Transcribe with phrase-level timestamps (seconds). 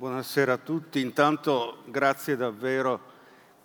[0.00, 0.98] buonasera a tutti.
[1.02, 2.98] Intanto grazie davvero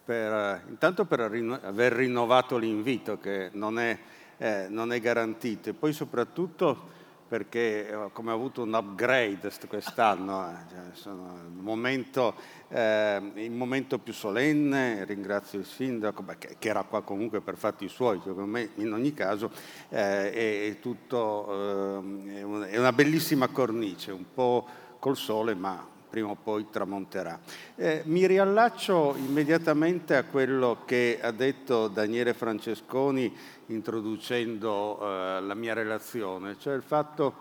[0.03, 3.97] per, intanto per aver rinnovato l'invito che non è,
[4.35, 6.91] eh, non è garantito e poi soprattutto
[7.25, 12.35] perché eh, come ho avuto un upgrade quest'anno, eh, cioè sono il, momento,
[12.67, 17.87] eh, il momento più solenne, ringrazio il sindaco beh, che, era qua comunque per fatti
[17.87, 19.51] suoi, secondo me in ogni caso
[19.87, 24.67] eh, è, è, tutto, eh, è una bellissima cornice, un po'
[24.99, 27.37] col sole ma prima o poi tramonterà.
[27.75, 35.73] Eh, mi riallaccio immediatamente a quello che ha detto Daniele Francesconi introducendo eh, la mia
[35.73, 37.33] relazione, cioè il fatto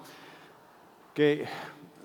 [1.12, 1.46] che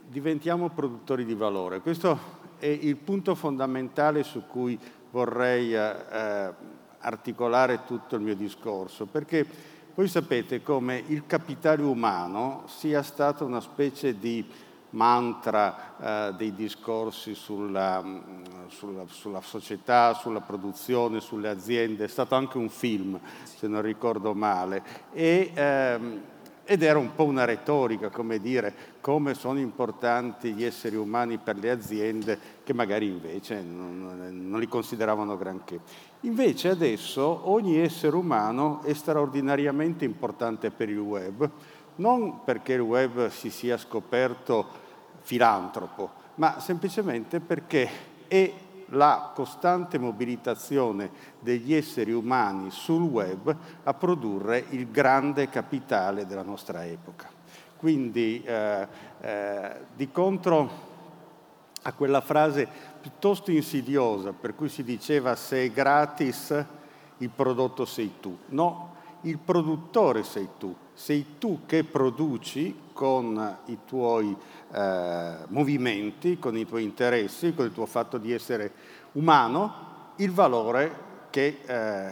[0.07, 1.79] diventiamo produttori di valore.
[1.79, 4.77] Questo è il punto fondamentale su cui
[5.09, 9.45] vorrei eh, eh articolare tutto il mio discorso, perché
[9.95, 14.45] voi sapete come il capitale umano sia stato una specie di
[14.91, 18.19] mantra eh, dei discorsi sulla, mm,
[18.67, 24.33] sulla, sulla, società, sulla produzione, sulle aziende, è stato anche un film, se non ricordo
[24.33, 26.21] male, e, ehm,
[26.63, 31.57] ed era un po' una retorica, come dire, come sono importanti gli esseri umani per
[31.57, 35.79] le aziende che magari invece non, non li consideravano granché.
[36.21, 41.49] Invece adesso ogni essere umano è straordinariamente importante per il web,
[41.95, 44.87] non perché il web si sia scoperto
[45.29, 47.87] filantropo, ma semplicemente perché
[48.27, 48.51] è
[48.87, 56.83] la costante mobilitazione degli esseri umani sul web a produrre il grande capitale della nostra
[56.83, 57.29] epoca.
[57.77, 58.87] Quindi eh,
[59.21, 60.87] eh, di contro
[61.83, 62.67] a quella frase
[62.99, 66.65] piuttosto insidiosa per cui si diceva se è gratis
[67.19, 68.35] il prodotto sei tu.
[68.47, 74.35] No, il produttore sei tu, sei tu che produci con i tuoi
[74.73, 78.73] eh, movimenti, con i tuoi interessi, con il tuo fatto di essere
[79.13, 82.11] umano, il valore che eh,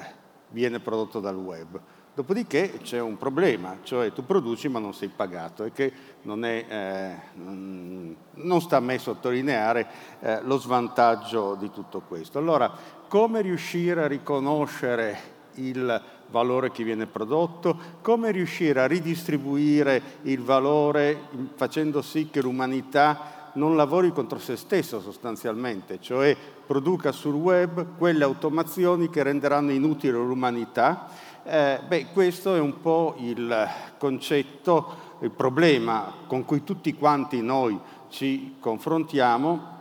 [0.51, 1.77] viene prodotto dal web.
[2.13, 5.91] Dopodiché c'è un problema, cioè tu produci ma non sei pagato e che
[6.21, 9.87] non, è, eh, non sta a me sottolineare
[10.21, 12.39] eh, lo svantaggio di tutto questo.
[12.39, 12.71] Allora,
[13.09, 21.27] come riuscire a riconoscere il valore che viene prodotto, come riuscire a ridistribuire il valore
[21.55, 26.35] facendo sì che l'umanità non lavori contro se stessa sostanzialmente, cioè
[26.65, 31.07] produca sul web quelle automazioni che renderanno inutile l'umanità.
[31.43, 33.67] Eh, beh, questo è un po' il
[33.97, 37.79] concetto, il problema con cui tutti quanti noi
[38.09, 39.75] ci confrontiamo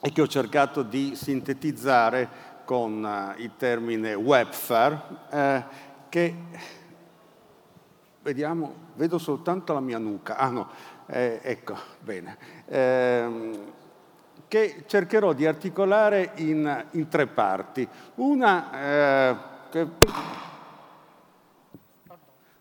[0.00, 5.64] e che ho cercato di sintetizzare con uh, il termine webfare, eh,
[6.08, 6.34] che
[8.22, 10.68] vediamo, vedo soltanto la mia nuca, ah no,
[11.06, 13.60] eh, ecco, bene, eh,
[14.48, 17.86] che cercherò di articolare in, in tre parti.
[18.16, 19.36] Una, eh,
[19.70, 19.88] che,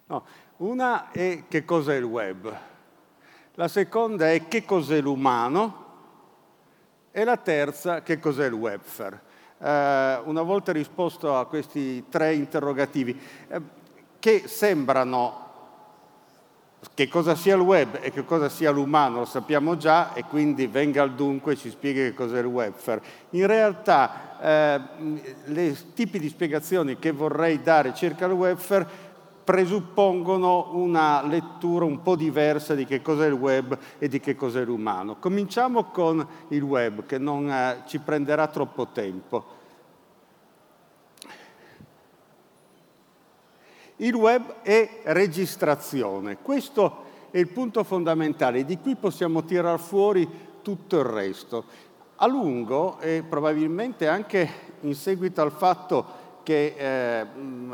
[0.06, 0.26] no,
[0.58, 2.58] una è che cos'è il web,
[3.56, 5.82] la seconda è che cos'è l'umano.
[7.16, 9.16] E la terza che cos'è il webfare.
[9.16, 9.33] eh,
[9.64, 13.62] una volta risposto a questi tre interrogativi, eh,
[14.20, 15.44] che sembrano
[16.94, 20.68] che cosa sia il web e che cosa sia l'umano lo sappiamo già e quindi
[20.68, 23.02] venga al dunque e ci spieghi che cos'è il webfare.
[23.32, 24.82] In realtà eh,
[25.46, 29.03] le tipi di spiegazioni che vorrei dare circa il webfare
[29.44, 34.64] presuppongono una lettura un po' diversa di che cos'è il web e di che cos'è
[34.64, 35.18] l'umano.
[35.18, 39.62] Cominciamo con il web, che non eh, ci prenderà troppo tempo.
[43.98, 50.28] Il web è registrazione, questo è il punto fondamentale, di qui possiamo tirar fuori
[50.62, 51.66] tutto il resto.
[52.16, 54.50] A lungo e probabilmente anche
[54.82, 57.26] in seguito al fatto che eh,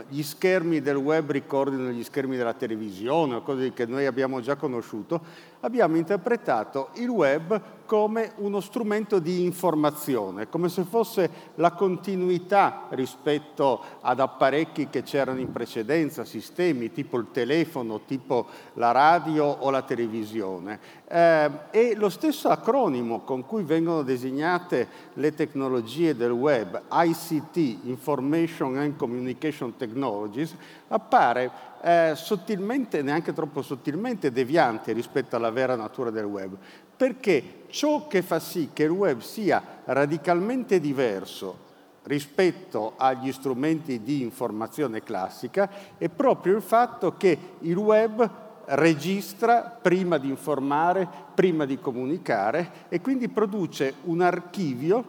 [0.08, 5.22] gli schermi del web ricordino gli schermi della televisione cose che noi abbiamo già conosciuto,
[5.62, 13.82] abbiamo interpretato il web come uno strumento di informazione, come se fosse la continuità rispetto
[14.02, 18.46] ad apparecchi che c'erano in precedenza, sistemi tipo il telefono, tipo
[18.76, 20.80] la radio o la televisione.
[21.08, 28.78] Eh, e lo stesso acronimo con cui vengono designate le tecnologie del web, ICT, Information
[28.78, 30.56] and Communication Technologies,
[30.90, 36.58] appare eh, sottilmente, neanche troppo sottilmente, deviante rispetto alla vera natura del web,
[36.96, 41.68] perché ciò che fa sì che il web sia radicalmente diverso
[42.04, 50.18] rispetto agli strumenti di informazione classica è proprio il fatto che il web registra prima
[50.18, 55.06] di informare, prima di comunicare e quindi produce un archivio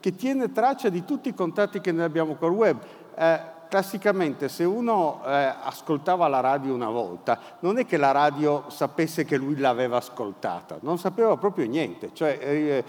[0.00, 2.78] che tiene traccia di tutti i contatti che noi abbiamo col web.
[3.14, 8.64] Eh, classicamente se uno eh, ascoltava la radio una volta, non è che la radio
[8.66, 12.84] sapesse che lui l'aveva ascoltata, non sapeva proprio niente, cioè eh,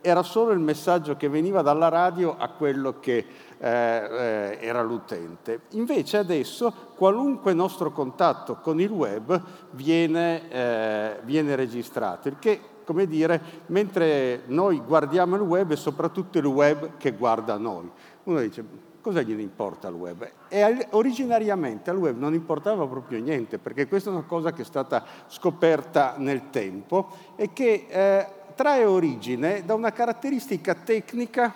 [0.00, 3.26] era solo il messaggio che veniva dalla radio a quello che
[3.58, 5.62] eh, eh, era l'utente.
[5.70, 9.40] Invece adesso qualunque nostro contatto con il web
[9.70, 16.38] viene, eh, viene registrato, il che, come dire, mentre noi guardiamo il web è soprattutto
[16.38, 17.90] il web che guarda noi.
[18.24, 18.64] Uno dice,
[19.02, 20.30] cosa gliene importa al web?
[20.48, 24.64] E originariamente al web non importava proprio niente, perché questa è una cosa che è
[24.64, 31.52] stata scoperta nel tempo e che eh, trae origine da una caratteristica tecnica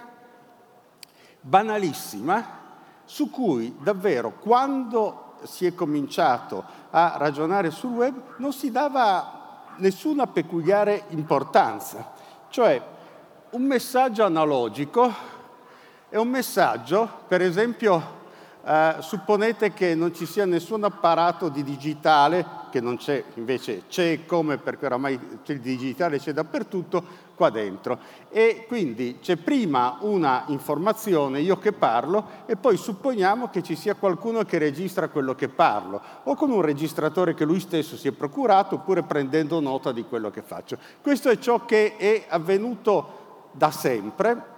[1.41, 2.65] banalissima
[3.05, 10.27] su cui davvero quando si è cominciato a ragionare sul web non si dava nessuna
[10.27, 12.13] peculiare importanza.
[12.49, 12.83] Cioè
[13.51, 15.36] un messaggio analogico
[16.17, 18.15] è un messaggio, per esempio,
[18.65, 24.25] eh, supponete che non ci sia nessun apparato di digitale, che non c'è, invece c'è
[24.25, 27.99] come perché oramai il digitale c'è dappertutto, qua dentro.
[28.31, 33.95] E quindi c'è prima una informazione, io che parlo, e poi supponiamo che ci sia
[33.95, 38.13] qualcuno che registra quello che parlo, o con un registratore che lui stesso si è
[38.13, 40.79] procurato, oppure prendendo nota di quello che faccio.
[41.03, 44.55] Questo è ciò che è avvenuto da sempre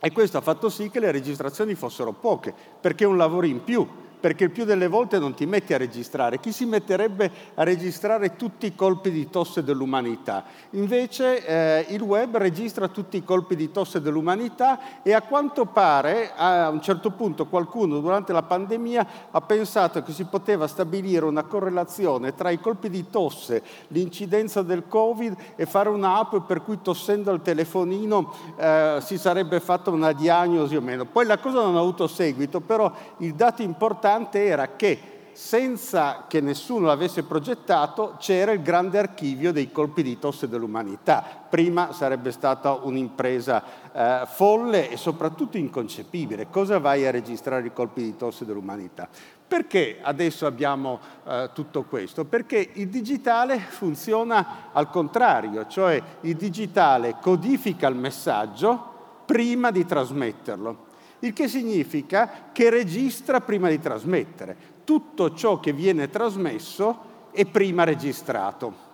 [0.00, 3.86] e questo ha fatto sì che le registrazioni fossero poche, perché un lavoro in più
[4.18, 6.40] perché il più delle volte non ti metti a registrare.
[6.40, 10.44] Chi si metterebbe a registrare tutti i colpi di tosse dell'umanità?
[10.70, 16.32] Invece eh, il web registra tutti i colpi di tosse dell'umanità e a quanto pare
[16.34, 21.44] a un certo punto qualcuno durante la pandemia ha pensato che si poteva stabilire una
[21.44, 27.30] correlazione tra i colpi di tosse, l'incidenza del Covid e fare un'app per cui tossendo
[27.30, 31.04] al telefonino eh, si sarebbe fatta una diagnosi o meno.
[31.04, 36.24] Poi la cosa non ha avuto seguito, però il dato importante importante era che senza
[36.26, 41.24] che nessuno l'avesse progettato c'era il grande archivio dei colpi di tosse dell'umanità.
[41.48, 43.62] Prima sarebbe stata un'impresa
[43.92, 46.48] eh, folle e soprattutto inconcepibile.
[46.50, 49.08] Cosa vai a registrare i colpi di tosse dell'umanità?
[49.46, 52.24] Perché adesso abbiamo eh, tutto questo?
[52.24, 60.86] Perché il digitale funziona al contrario, cioè il digitale codifica il messaggio prima di trasmetterlo
[61.20, 64.56] il che significa che registra prima di trasmettere.
[64.84, 66.98] Tutto ciò che viene trasmesso
[67.30, 68.86] è prima registrato.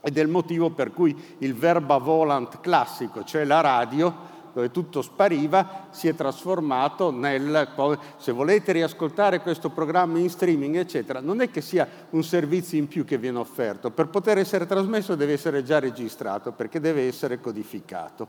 [0.00, 5.02] Ed è il motivo per cui il verba volant classico, cioè la radio, dove tutto
[5.02, 7.68] spariva, si è trasformato nel,
[8.16, 12.88] se volete riascoltare questo programma in streaming, eccetera, non è che sia un servizio in
[12.88, 17.40] più che viene offerto, per poter essere trasmesso deve essere già registrato, perché deve essere
[17.40, 18.28] codificato.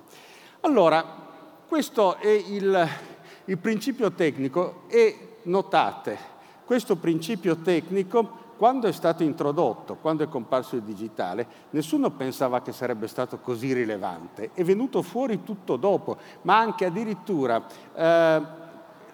[0.61, 1.26] Allora,
[1.67, 2.87] questo è il,
[3.45, 6.17] il principio tecnico e notate,
[6.65, 12.71] questo principio tecnico quando è stato introdotto, quando è comparso il digitale, nessuno pensava che
[12.71, 14.49] sarebbe stato così rilevante.
[14.53, 18.41] È venuto fuori tutto dopo, ma anche addirittura eh,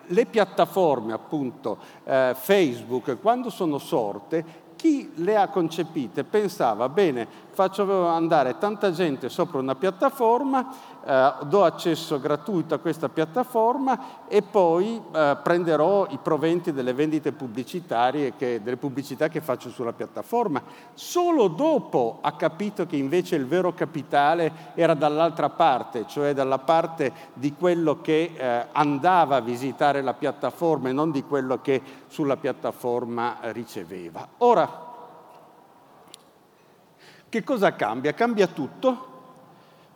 [0.05, 8.07] le piattaforme, appunto, eh, Facebook, quando sono sorte, chi le ha concepite pensava, bene, faccio
[8.07, 10.73] andare tanta gente sopra una piattaforma,
[11.05, 17.31] eh, do accesso gratuito a questa piattaforma e poi eh, prenderò i proventi delle vendite
[17.31, 20.61] pubblicitarie, che, delle pubblicità che faccio sulla piattaforma.
[20.93, 27.13] Solo dopo ha capito che invece il vero capitale era dall'altra parte, cioè dalla parte
[27.33, 32.37] di quello che eh, andava a visitare la piattaforma e non di quello che sulla
[32.37, 34.27] piattaforma riceveva.
[34.39, 34.91] Ora,
[37.33, 38.13] che cosa cambia?
[38.13, 39.09] Cambia tutto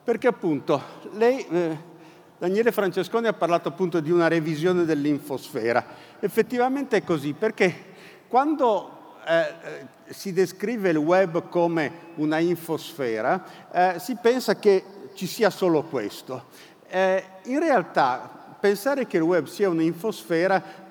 [0.03, 1.77] perché appunto lei, eh,
[2.39, 5.85] Daniele Francesconi ha parlato appunto di una revisione dell'infosfera.
[6.19, 7.93] Effettivamente è così, perché
[8.27, 15.27] quando eh, eh, si descrive il web come una infosfera, eh, si pensa che ci
[15.27, 16.45] sia solo questo.
[16.87, 20.86] Eh, in realtà pensare che il web sia un'infosfera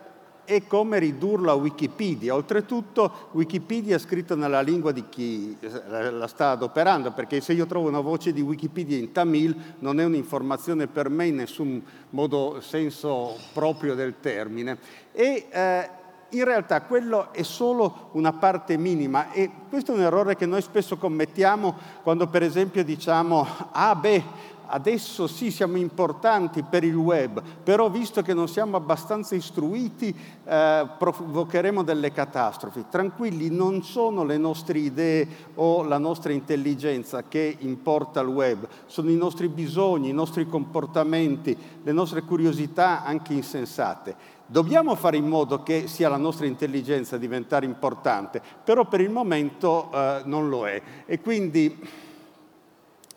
[0.47, 2.35] è come ridurlo a Wikipedia.
[2.35, 5.57] Oltretutto Wikipedia è scritto nella lingua di chi
[5.91, 10.05] la sta adoperando, perché se io trovo una voce di Wikipedia in Tamil non è
[10.05, 14.79] un'informazione per me in nessun modo senso proprio del termine.
[15.12, 15.91] E eh,
[16.31, 20.61] in realtà quello è solo una parte minima e questo è un errore che noi
[20.61, 27.42] spesso commettiamo quando per esempio diciamo ah beh adesso sì siamo importanti per il web,
[27.62, 32.87] però visto che non siamo abbastanza istruiti eh, provocheremo delle catastrofi.
[32.90, 39.11] Tranquilli, non sono le nostre idee o la nostra intelligenza che importa al web, sono
[39.11, 44.35] i nostri bisogni, i nostri comportamenti, le nostre curiosità anche insensate.
[44.49, 49.11] Dobbiamo fare in modo che sia la nostra intelligenza a diventare importante, però per il
[49.11, 50.80] momento eh, non lo è.
[51.04, 52.04] E quindi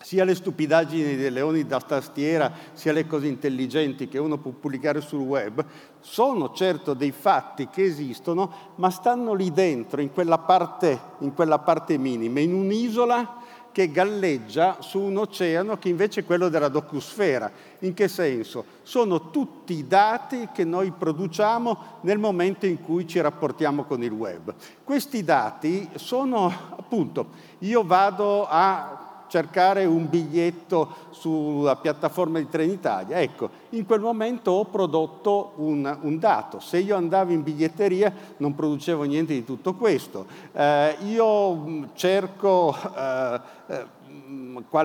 [0.10, 5.02] sia le stupidaggini dei leoni da tastiera, sia le cose intelligenti che uno può pubblicare
[5.02, 5.64] sul web,
[6.00, 11.60] sono certo dei fatti che esistono, ma stanno lì dentro, in quella parte, in quella
[11.60, 13.36] parte minima, in un'isola
[13.72, 17.52] che galleggia su un oceano che invece è quello della docusfera.
[17.82, 18.66] In che senso?
[18.82, 24.12] Sono tutti i dati che noi produciamo nel momento in cui ci rapportiamo con il
[24.12, 24.56] web.
[24.84, 27.28] Questi dati sono appunto,
[27.60, 28.99] io vado a
[29.30, 33.22] cercare un biglietto sulla piattaforma di Trenitalia.
[33.22, 36.60] Ecco, in quel momento ho prodotto un, un dato.
[36.60, 40.26] Se io andavo in biglietteria non producevo niente di tutto questo.
[40.52, 43.98] Eh, io mm, cerco eh, eh,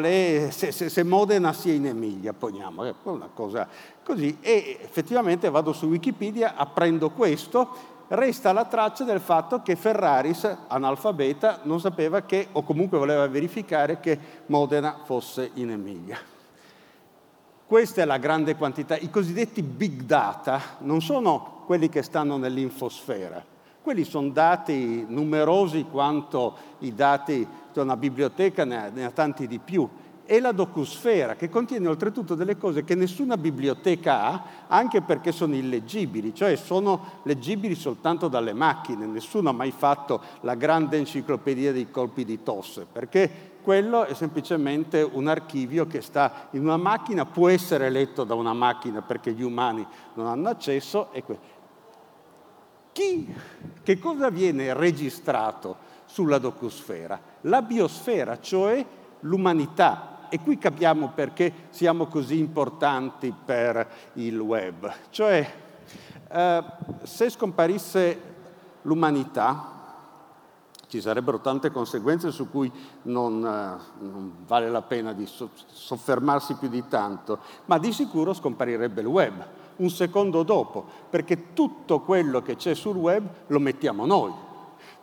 [0.03, 3.69] è, se, se, se, Modena sia in Emilia, poniamo, è una cosa
[4.03, 10.57] così, e effettivamente vado su Wikipedia, apprendo questo resta la traccia del fatto che Ferraris,
[10.69, 16.19] analfabeta, non sapeva che, o comunque voleva verificare che Modena fosse in Emilia.
[17.67, 18.97] Questa è la grande quantità.
[18.97, 23.45] I cosiddetti big data non sono quelli che stanno nell'infosfera,
[23.81, 29.47] quelli sono dati numerosi quanto i dati di una biblioteca, ne ha, ne ha tanti
[29.47, 29.89] di più
[30.27, 35.55] e la docusfera, che contiene oltretutto delle cose che nessuna biblioteca ha, anche perché sono
[35.55, 39.07] illeggibili, cioè sono leggibili soltanto dalle macchine.
[39.07, 45.03] Nessuno ha mai fatto la grande enciclopedia dei colpi di tosse, perché quello è semplicemente
[45.03, 49.43] un archivio che sta in una macchina, può essere letto da una macchina perché gli
[49.43, 51.09] umani non hanno accesso.
[51.25, 51.39] Que-
[52.93, 53.35] Chi,
[53.83, 57.21] che cosa viene registrato sulla docusfera?
[57.43, 58.85] La biosfera, cioè
[59.21, 64.93] l'umanità, e qui capiamo perché siamo così importanti per il web.
[65.11, 65.55] Cioè,
[66.31, 66.65] eh,
[67.03, 68.33] se scomparisse
[68.83, 69.71] l'umanità,
[70.89, 72.71] ci sarebbero tante conseguenze su cui
[73.03, 79.01] non, eh, non vale la pena di soffermarsi più di tanto, ma di sicuro scomparirebbe
[79.01, 84.33] il web un secondo dopo, perché tutto quello che c'è sul web lo mettiamo noi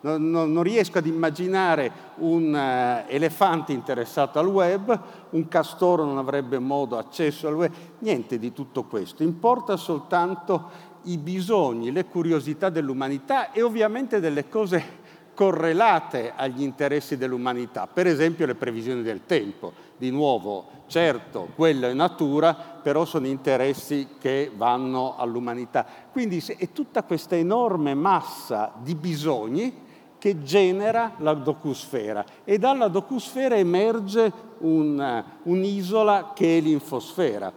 [0.02, 6.58] non, non, riesco ad immaginare un uh, elefante interessato al web, un castoro non avrebbe
[6.58, 9.22] modo accesso al web, niente di tutto questo.
[9.22, 15.00] Importa soltanto i bisogni, le curiosità dell'umanità e ovviamente delle cose
[15.34, 19.72] correlate agli interessi dell'umanità, per esempio le previsioni del tempo.
[19.96, 25.86] Di nuovo, certo, quello è natura, però sono interessi che vanno all'umanità.
[26.10, 29.90] Quindi è tutta questa enorme massa di bisogni
[30.22, 37.52] che genera la docusfera e dalla docusfera emerge un, un'isola che è l'infosfera.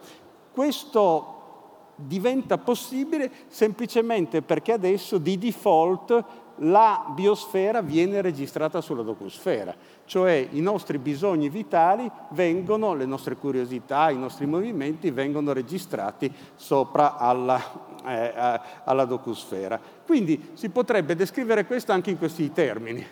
[0.52, 6.24] Questo diventa possibile semplicemente perché adesso di default
[6.56, 14.10] la biosfera viene registrata sulla docusfera, cioè i nostri bisogni vitali vengono, le nostre curiosità,
[14.10, 17.62] i nostri movimenti vengono registrati sopra alla,
[18.06, 19.80] eh, alla docusfera.
[20.06, 23.06] Quindi si potrebbe descrivere questo anche in questi termini.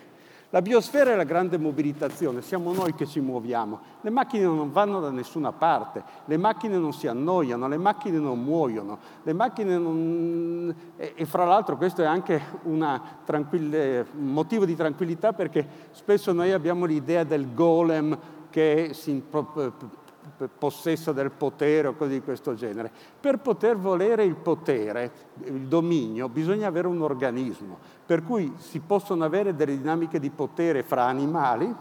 [0.54, 3.80] La biosfera è la grande mobilitazione, siamo noi che ci muoviamo.
[4.02, 8.40] Le macchine non vanno da nessuna parte, le macchine non si annoiano, le macchine non
[8.40, 10.72] muoiono, le macchine non...
[10.96, 13.00] E, e fra l'altro questo è anche un
[14.12, 18.16] motivo di tranquillità perché spesso noi abbiamo l'idea del golem
[18.48, 19.10] che si
[20.58, 22.90] possesso del potere o cose di questo genere.
[23.20, 25.12] Per poter volere il potere,
[25.44, 30.82] il dominio, bisogna avere un organismo, per cui si possono avere delle dinamiche di potere
[30.82, 31.74] fra animali,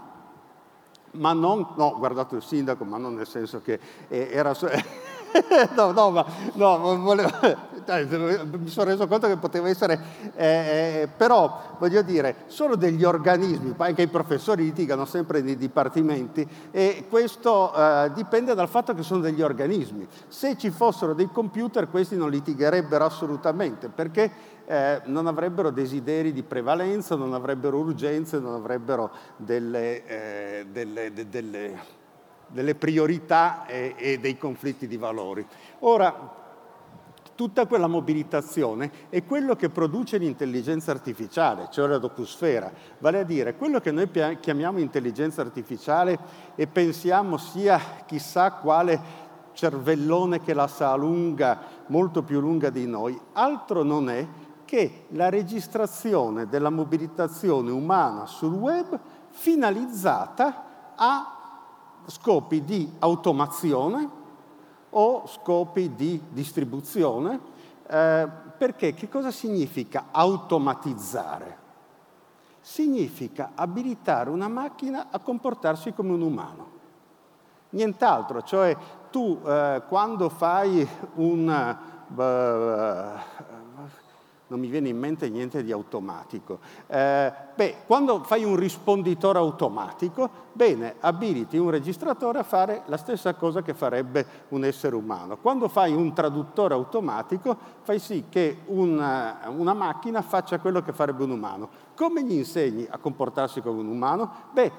[1.12, 4.54] ma non, no, guardate il sindaco, ma non nel senso che era...
[5.76, 7.30] no, no, ma no, volevo,
[8.58, 10.00] mi sono reso conto che poteva essere,
[10.36, 16.48] eh, eh, però voglio dire, sono degli organismi, anche i professori litigano sempre nei dipartimenti
[16.72, 20.08] e questo eh, dipende dal fatto che sono degli organismi.
[20.28, 24.32] Se ci fossero dei computer questi non litigherebbero assolutamente perché
[24.66, 31.28] eh, non avrebbero desideri di prevalenza, non avrebbero urgenze, non avrebbero delle, eh, delle, de,
[31.28, 32.02] delle
[32.54, 35.46] delle priorità e, e dei conflitti di valori.
[35.80, 36.42] Ora,
[37.36, 42.72] tutta quella mobilitazione è quello che produce l'intelligenza artificiale, cioè la docusfera.
[43.00, 46.18] Vale a dire, quello che noi chiamiamo intelligenza artificiale
[46.56, 49.22] e pensiamo sia chissà quale
[49.54, 54.28] cervellone che la sa lunga, molto più lunga di noi, altro non è
[54.66, 61.33] che la registrazione della mobilitazione umana sul web finalizzata a
[62.08, 64.10] scopi di automazione
[64.90, 67.40] o scopi di distribuzione,
[67.88, 71.58] eh, perché che cosa significa automatizzare?
[72.60, 76.72] Significa abilitare una macchina a comportarsi come un umano.
[77.70, 78.78] Nient'altro, cioè
[79.10, 81.78] tu eh, quando fai un...
[82.16, 83.53] Uh,
[84.54, 86.60] non mi viene in mente niente di automatico.
[86.86, 93.34] Eh, beh, quando fai un risponditore automatico, bene, abiliti un registratore a fare la stessa
[93.34, 95.38] cosa che farebbe un essere umano.
[95.38, 101.24] Quando fai un traduttore automatico, fai sì che una, una macchina faccia quello che farebbe
[101.24, 101.70] un umano.
[101.96, 104.32] Come gli insegni a comportarsi come un umano?
[104.52, 104.72] Beh,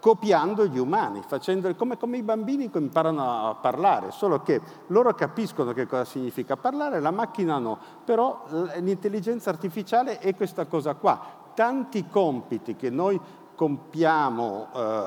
[0.00, 5.72] copiando gli umani, facendo, come, come, i bambini imparano a parlare, solo che loro capiscono
[5.72, 8.44] che cosa significa parlare, la macchina no, però
[8.78, 11.46] l'intelligenza artificiale è questa cosa qua.
[11.54, 13.20] Tanti compiti che noi
[13.56, 15.06] compiamo eh,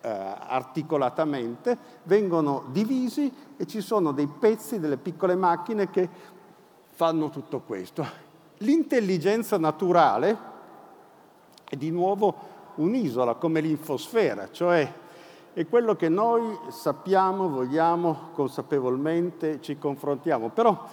[0.00, 6.08] eh, articolatamente vengono divisi e ci sono dei pezzi, delle piccole macchine che
[6.94, 8.04] fanno tutto questo.
[8.58, 10.56] L'intelligenza naturale
[11.68, 12.47] è di nuovo
[12.78, 14.92] un'isola come l'infosfera, cioè
[15.52, 20.50] è quello che noi sappiamo, vogliamo consapevolmente, ci confrontiamo.
[20.50, 20.86] Però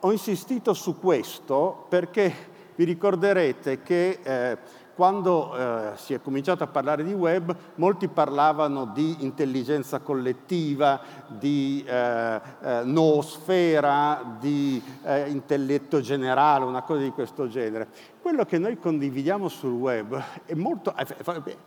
[0.00, 2.32] ho insistito su questo perché
[2.74, 4.58] vi ricorderete che eh,
[4.96, 11.84] quando eh, si è cominciato a parlare di web, molti parlavano di intelligenza collettiva, di
[11.86, 17.88] eh, eh, noosfera, di eh, intelletto generale, una cosa di questo genere.
[18.26, 20.92] Quello che noi condividiamo sul web è molto...
[20.96, 21.06] Eh,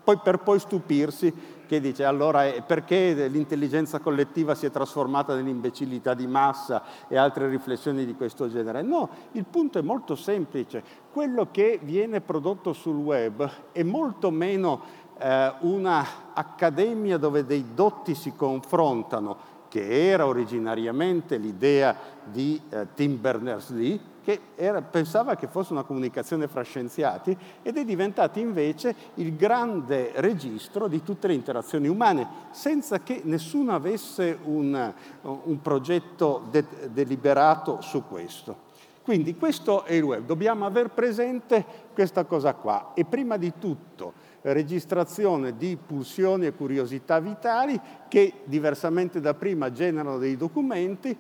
[0.04, 1.34] poi per poi stupirsi
[1.66, 8.06] che dice allora perché l'intelligenza collettiva si è trasformata nell'imbecillità di massa e altre riflessioni
[8.06, 8.82] di questo genere.
[8.82, 10.84] No, il punto è molto semplice.
[11.14, 14.82] Quello che viene prodotto sul web è molto meno
[15.18, 19.38] eh, una accademia dove dei dotti si confrontano,
[19.70, 26.48] che era originariamente l'idea di eh, Tim Berners-Lee, che era, pensava che fosse una comunicazione
[26.48, 33.00] fra scienziati ed è diventato invece il grande registro di tutte le interazioni umane, senza
[33.00, 38.68] che nessuno avesse un, un progetto de- deliberato su questo.
[39.02, 44.14] Quindi questo è il web, dobbiamo aver presente questa cosa qua e prima di tutto
[44.42, 51.18] registrazione di pulsioni e curiosità vitali che diversamente da prima generano dei documenti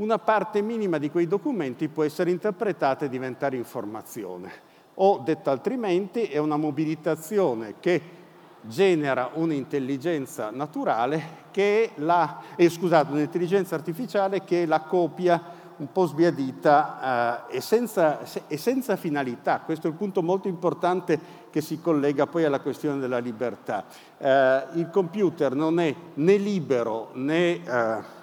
[0.00, 4.68] una parte minima di quei documenti può essere interpretata e diventare informazione.
[4.94, 8.18] O detto altrimenti è una mobilitazione che
[8.62, 15.92] genera un'intelligenza naturale che è la, eh, scusate, un'intelligenza artificiale che è la copia un
[15.92, 19.60] po' sbiadita eh, e, senza, e, senza, finalità.
[19.60, 21.18] Questo è il punto molto importante
[21.50, 23.84] che si collega poi alla questione della libertà.
[24.18, 28.18] Eh, il computer non è né libero né...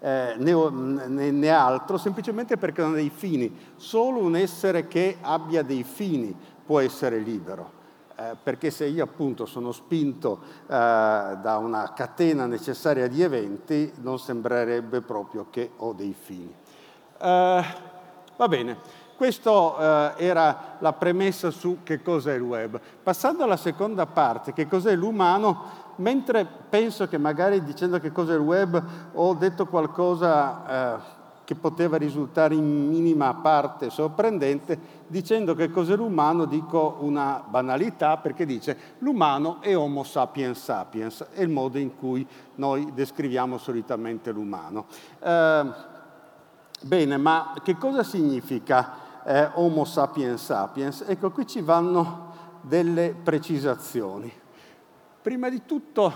[0.00, 3.54] Eh, eh, né, né, altro, semplicemente perché non ha dei fini.
[3.76, 6.34] Solo un essere che abbia dei fini
[6.64, 7.78] può essere libero.
[8.16, 14.18] Eh, perché se io appunto sono spinto eh, da una catena necessaria di eventi, non
[14.18, 16.54] sembrerebbe proprio che ho dei fini.
[17.18, 17.64] Eh,
[18.36, 18.76] va bene,
[19.16, 22.80] questa eh, era la premessa su che cos'è il web.
[23.02, 28.40] Passando alla seconda parte, che cos'è l'umano, mentre penso che magari dicendo che cos'è il
[28.40, 28.82] web
[29.12, 36.44] ho detto qualcosa eh, che poteva risultare in minima parte sorprendente, dicendo che cos'è l'umano
[36.44, 42.26] dico una banalità perché dice l'umano è Homo sapiens sapiens, è il modo in cui
[42.54, 44.86] noi descriviamo solitamente l'umano.
[45.18, 45.66] Eh,
[46.82, 51.04] bene, ma che cosa significa eh, Homo sapiens sapiens?
[51.06, 52.28] Ecco, qui ci vanno
[52.62, 54.39] delle precisazioni.
[55.22, 56.10] Prima di tutto,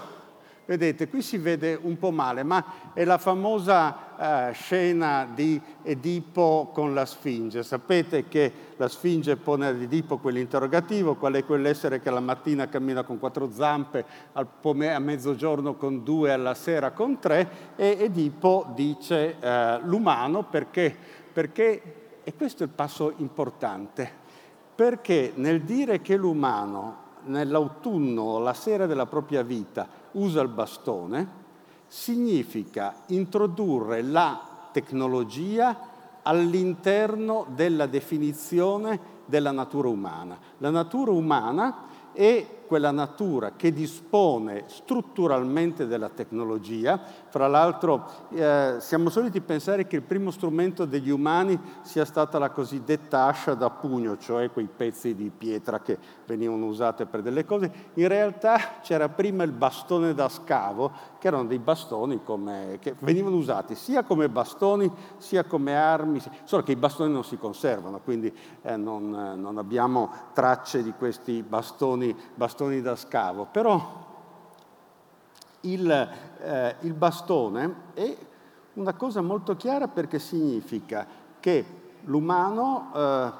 [0.65, 6.71] vedete, qui si vede un po' male, ma è la famosa eh, scena di Edipo
[6.73, 7.63] con la Sfinge.
[7.63, 13.03] Sapete che la Sfinge pone ad Edipo quell'interrogativo, qual è quell'essere che la mattina cammina
[13.03, 19.81] con quattro zampe, a mezzogiorno con due, alla sera con tre, e Edipo dice eh,
[19.83, 20.97] l'umano perché,
[21.31, 24.11] perché, e questo è il passo importante,
[24.75, 31.43] perché nel dire che l'umano nell'autunno, la sera della propria vita, usa il bastone,
[31.87, 40.39] significa introdurre la tecnologia all'interno della definizione della natura umana.
[40.59, 41.75] La natura umana
[42.15, 47.01] è quella natura che dispone strutturalmente della tecnologia.
[47.29, 52.51] Fra l'altro eh, siamo soliti pensare che il primo strumento degli umani sia stata la
[52.51, 57.71] cosiddetta ascia da pugno, cioè quei pezzi di pietra che venivano usate per delle cose.
[57.95, 60.91] In realtà c'era prima il bastone da scavo,
[61.25, 66.63] che erano dei bastoni come, che venivano usati sia come bastoni sia come armi, solo
[66.63, 72.04] che i bastoni non si conservano, quindi eh, non, non, abbiamo tracce di questi bastoni,
[72.13, 74.03] bastoni bastoni da scavo, però
[75.63, 76.09] il,
[76.41, 78.17] eh, il bastone è
[78.75, 81.07] una cosa molto chiara perché significa
[81.41, 81.65] che
[82.03, 83.33] l'umano, eh,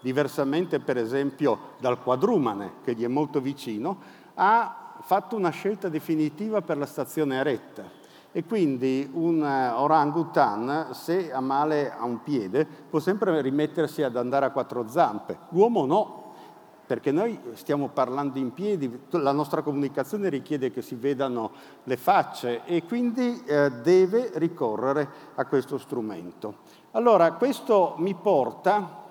[0.00, 3.98] diversamente per esempio dal quadrumane, che gli è molto vicino,
[4.34, 7.96] ha fatto una scelta definitiva per la stazione eretta.
[8.30, 14.46] E quindi un orangutan, se ha male a un piede, può sempre rimettersi ad andare
[14.46, 15.38] a quattro zampe.
[15.50, 16.27] L'uomo no,
[16.88, 21.52] perché noi stiamo parlando in piedi, la nostra comunicazione richiede che si vedano
[21.84, 26.60] le facce e quindi eh, deve ricorrere a questo strumento.
[26.92, 29.04] Allora, questo mi porta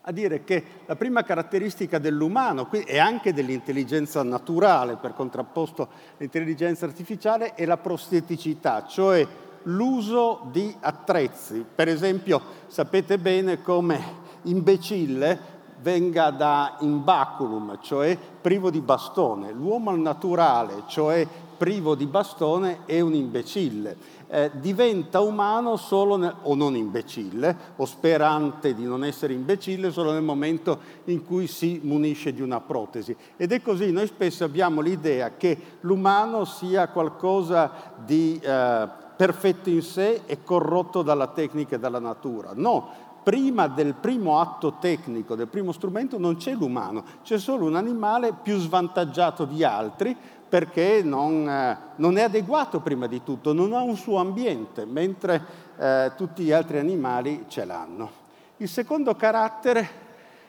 [0.00, 7.52] a dire che la prima caratteristica dell'umano e anche dell'intelligenza naturale, per contrapposto all'intelligenza artificiale,
[7.52, 9.26] è la prosteticità, cioè
[9.64, 11.66] l'uso di attrezzi.
[11.74, 15.49] Per esempio, sapete bene come imbecille
[15.82, 19.52] venga da imbaculum, cioè privo di bastone.
[19.52, 24.18] L'uomo naturale, cioè privo di bastone, è un imbecille.
[24.28, 30.12] Eh, diventa umano solo, nel, o non imbecille, o sperante di non essere imbecille, solo
[30.12, 33.14] nel momento in cui si munisce di una protesi.
[33.36, 37.70] Ed è così, noi spesso abbiamo l'idea che l'umano sia qualcosa
[38.04, 42.52] di eh, perfetto in sé e corrotto dalla tecnica e dalla natura.
[42.54, 47.76] No, prima del primo atto tecnico, del primo strumento, non c'è l'umano, c'è solo un
[47.76, 50.16] animale più svantaggiato di altri
[50.50, 55.42] perché non, eh, non è adeguato prima di tutto, non ha un suo ambiente, mentre
[55.78, 58.10] eh, tutti gli altri animali ce l'hanno.
[58.56, 59.88] Il secondo carattere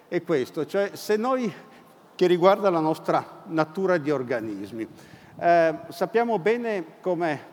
[0.07, 1.53] è questo, cioè se noi,
[2.15, 4.87] che riguarda la nostra natura di organismi,
[5.37, 7.50] eh, sappiamo bene come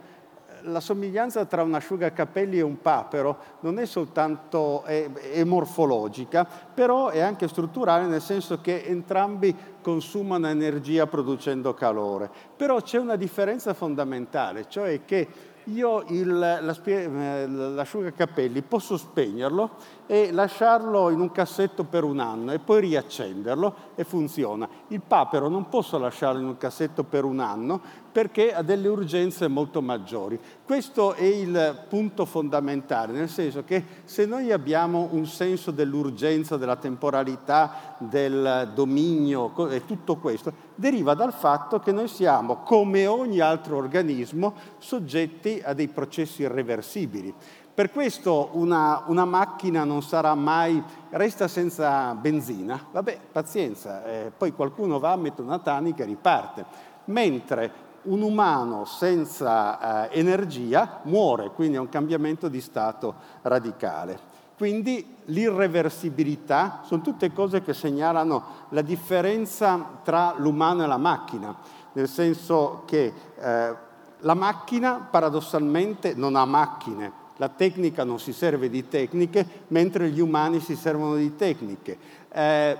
[0.62, 7.08] la somiglianza tra un asciugacapelli e un papero non è soltanto è, è morfologica, però
[7.08, 12.30] è anche strutturale nel senso che entrambi consumano energia producendo calore.
[12.56, 19.70] Però c'è una differenza fondamentale, cioè che io il, eh, l'asciugacapelli posso spegnerlo
[20.06, 24.68] e lasciarlo in un cassetto per un anno e poi riaccenderlo e funziona.
[24.88, 27.80] Il papero non posso lasciarlo in un cassetto per un anno
[28.18, 30.40] perché ha delle urgenze molto maggiori.
[30.64, 36.74] Questo è il punto fondamentale, nel senso che se noi abbiamo un senso dell'urgenza, della
[36.74, 43.76] temporalità, del dominio e tutto questo, deriva dal fatto che noi siamo, come ogni altro
[43.76, 47.32] organismo, soggetti a dei processi irreversibili.
[47.72, 54.50] Per questo una, una, macchina non sarà mai, resta senza benzina, vabbè, pazienza, eh, poi
[54.50, 56.64] qualcuno va, mette una tanica e riparte.
[57.04, 64.36] Mentre un umano senza eh, energia muore, quindi è un cambiamento di stato radicale.
[64.56, 71.54] Quindi l'irreversibilità sono tutte cose che segnalano la differenza tra l'umano e la macchina,
[71.92, 73.74] nel senso che eh,
[74.18, 80.18] la macchina paradossalmente non ha macchine, la tecnica non si serve di tecniche, mentre gli
[80.18, 81.96] umani si servono di tecniche.
[82.30, 82.76] Eh,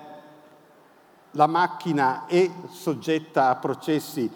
[1.39, 4.29] la macchina è soggetta a processi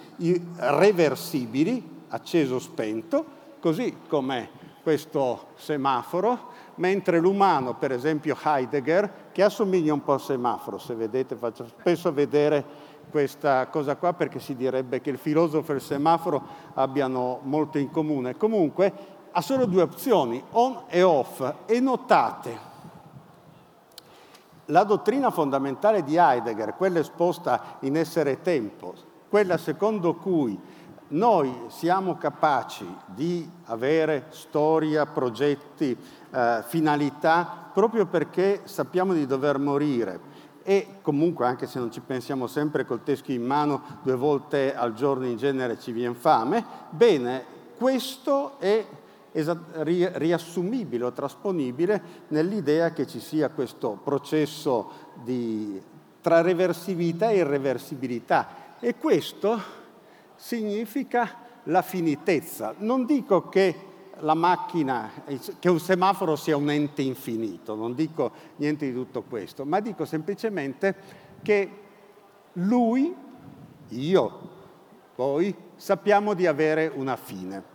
[0.54, 3.24] reversibili, acceso-spento,
[3.58, 4.48] così come
[4.84, 11.34] questo semaforo, mentre l'umano, per esempio Heidegger, che assomiglia un po' al semaforo, se vedete,
[11.34, 12.64] faccio spesso vedere
[13.10, 16.40] questa cosa qua perché si direbbe che il filosofo e il semaforo
[16.74, 18.36] abbiano molto in comune.
[18.36, 18.92] Comunque
[19.32, 22.70] ha solo due opzioni, on e off, e notate,
[24.66, 28.94] la dottrina fondamentale di Heidegger, quella esposta in Essere Tempo,
[29.28, 30.58] quella secondo cui
[31.08, 35.96] noi siamo capaci di avere storia, progetti,
[36.30, 40.30] eh, finalità, proprio perché sappiamo di dover morire.
[40.62, 44.94] E comunque anche se non ci pensiamo sempre col teschio in mano due volte al
[44.94, 47.44] giorno in genere ci viene fame, bene,
[47.76, 48.84] questo è
[49.32, 54.90] riassumibile o trasponibile nell'idea che ci sia questo processo
[55.22, 55.80] di,
[56.20, 58.76] tra reversibilità e irreversibilità.
[58.78, 59.60] E questo
[60.36, 62.74] significa la finitezza.
[62.78, 65.10] Non dico che la macchina,
[65.58, 70.04] che un semaforo sia un ente infinito, non dico niente di tutto questo, ma dico
[70.04, 70.94] semplicemente
[71.42, 71.70] che
[72.54, 73.14] lui,
[73.88, 74.50] io,
[75.16, 77.71] voi, sappiamo di avere una fine.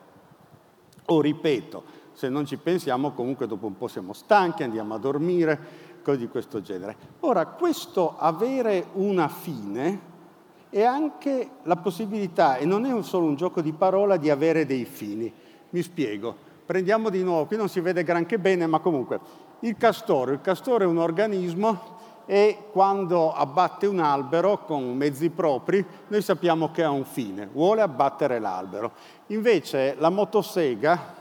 [1.09, 5.59] O ripeto, se non ci pensiamo comunque dopo un po' siamo stanchi, andiamo a dormire,
[6.03, 6.95] cose di questo genere.
[7.21, 10.15] Ora, questo avere una fine
[10.69, 14.85] è anche la possibilità, e non è solo un gioco di parola, di avere dei
[14.85, 15.31] fini.
[15.69, 16.35] Mi spiego.
[16.65, 19.19] Prendiamo di nuovo, qui non si vede granché bene, ma comunque,
[19.61, 20.31] il castoro.
[20.31, 21.96] Il castoro è un organismo
[22.27, 27.81] e quando abbatte un albero con mezzi propri, noi sappiamo che ha un fine, vuole
[27.81, 28.91] abbattere l'albero.
[29.27, 31.15] Invece la motosega,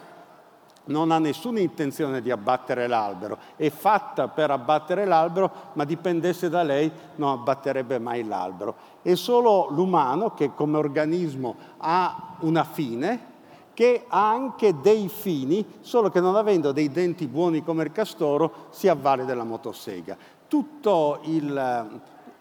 [0.86, 6.62] non ha nessuna intenzione di abbattere l'albero, è fatta per abbattere l'albero, ma dipendesse da
[6.62, 8.74] lei non abbatterebbe mai l'albero.
[9.02, 13.34] È solo l'umano che come organismo ha una fine,
[13.74, 18.68] che ha anche dei fini, solo che non avendo dei denti buoni come il castoro
[18.70, 20.16] si avvale della motosega.
[20.48, 22.00] Tutto il,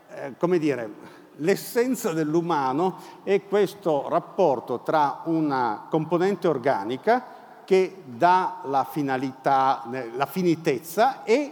[0.09, 0.89] eh, come dire,
[1.37, 7.33] l'essenza dell'umano è questo rapporto tra una componente organica,
[7.65, 9.83] che dà la finalità,
[10.15, 11.51] la finitezza e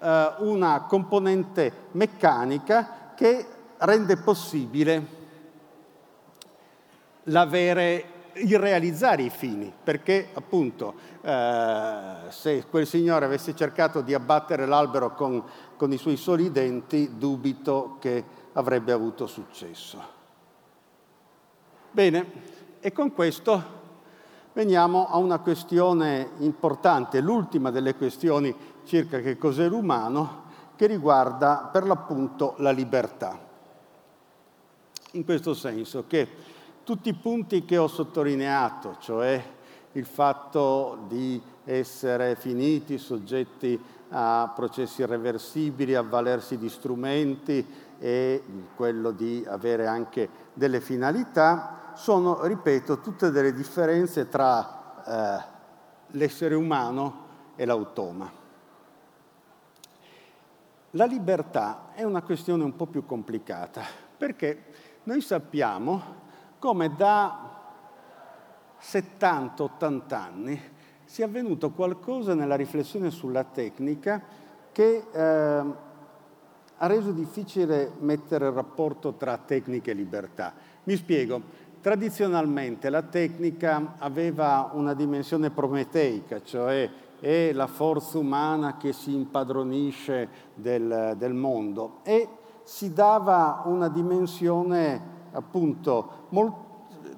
[0.00, 5.18] eh, una componente meccanica che rende possibile
[7.24, 14.66] l'avere, il realizzare i fini, perché appunto eh, se quel signore avesse cercato di abbattere
[14.66, 15.42] l'albero con,
[15.76, 20.18] con i suoi soli denti, dubito che avrebbe avuto successo.
[21.90, 23.78] Bene, e con questo
[24.52, 28.52] Veniamo a una questione importante, l'ultima delle questioni
[28.84, 33.38] circa che cos'è l'umano, che riguarda per l'appunto la libertà.
[35.12, 36.28] In questo senso che
[36.90, 39.40] tutti i punti che ho sottolineato, cioè
[39.92, 47.64] il fatto di essere finiti, soggetti a processi irreversibili, avvalersi di strumenti
[47.96, 48.42] e
[48.74, 55.44] quello di avere anche delle finalità, sono, ripeto, tutte delle differenze tra eh,
[56.08, 58.28] l'essere umano e l'automa.
[60.90, 63.80] La libertà è una questione un po' più complicata,
[64.16, 64.64] perché
[65.04, 66.19] noi sappiamo
[66.60, 67.48] come da
[68.80, 70.60] 70-80 anni
[71.04, 74.22] sia avvenuto qualcosa nella riflessione sulla tecnica
[74.70, 75.64] che eh,
[76.82, 80.54] ha reso difficile mettere il rapporto tra tecnica e libertà.
[80.84, 81.42] Mi spiego,
[81.80, 90.28] Tradizionalmente la tecnica aveva una dimensione prometeica, cioè è la forza umana che si impadronisce
[90.54, 92.28] del, del mondo e
[92.64, 96.54] si dava una dimensione appunto molt,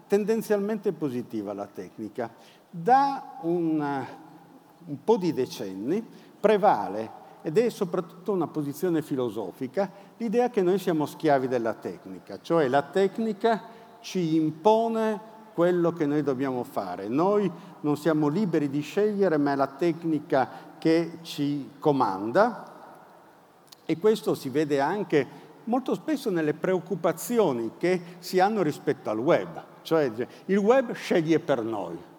[0.07, 2.31] tendenzialmente positiva alla tecnica.
[2.68, 4.05] Da un,
[4.87, 6.05] un po' di decenni
[6.40, 12.68] prevale ed è soprattutto una posizione filosofica l'idea che noi siamo schiavi della tecnica, cioè
[12.68, 13.62] la tecnica
[14.01, 17.09] ci impone quello che noi dobbiamo fare.
[17.09, 20.48] Noi non siamo liberi di scegliere, ma è la tecnica
[20.79, 22.70] che ci comanda
[23.85, 25.27] e questo si vede anche
[25.64, 30.11] molto spesso nelle preoccupazioni che si hanno rispetto al web, cioè
[30.46, 32.11] il web sceglie per noi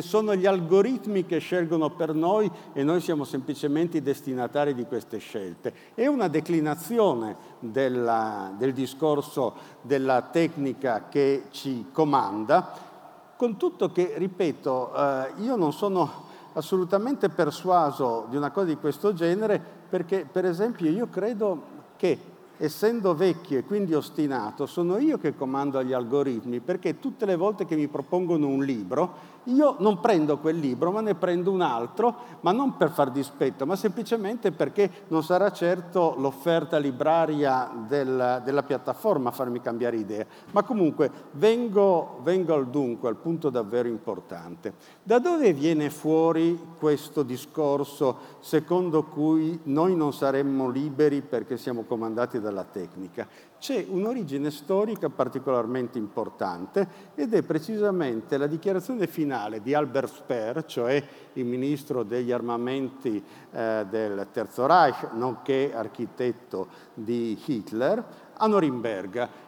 [0.00, 5.18] sono gli algoritmi che scelgono per noi e noi siamo semplicemente i destinatari di queste
[5.18, 5.72] scelte.
[5.94, 12.94] È una declinazione della, del discorso della tecnica che ci comanda,
[13.36, 19.12] con tutto che, ripeto, eh, io non sono assolutamente persuaso di una cosa di questo
[19.12, 22.18] genere perché, per esempio, io credo che
[22.58, 27.66] essendo vecchio e quindi ostinato, sono io che comando gli algoritmi, perché tutte le volte
[27.66, 32.14] che mi propongono un libro, io non prendo quel libro, ma ne prendo un altro,
[32.40, 38.62] ma non per far dispetto, ma semplicemente perché non sarà certo l'offerta libraria del, della
[38.62, 40.26] piattaforma a farmi cambiare idea.
[40.52, 44.74] Ma comunque vengo, vengo al dunque, al punto davvero importante.
[45.02, 52.40] Da dove viene fuori questo discorso secondo cui noi non saremmo liberi perché siamo comandati
[52.40, 53.26] dalla tecnica?
[53.58, 61.02] C'è un'origine storica particolarmente importante ed è precisamente la dichiarazione finale di Albert Speer, cioè
[61.34, 69.44] il ministro degli armamenti eh, del Terzo Reich, nonché architetto di Hitler, a Norimberga.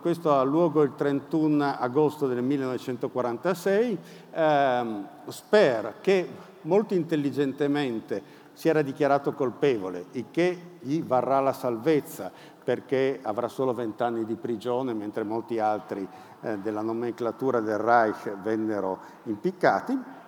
[0.00, 3.98] Questo ha luogo il 31 agosto del 1946.
[4.32, 6.28] Eh, Speer, che
[6.62, 12.30] molto intelligentemente si era dichiarato colpevole, il che gli varrà la salvezza,
[12.64, 16.08] perché avrà solo vent'anni di prigione, mentre molti altri
[16.40, 20.22] eh, della nomenclatura del Reich vennero impiccati.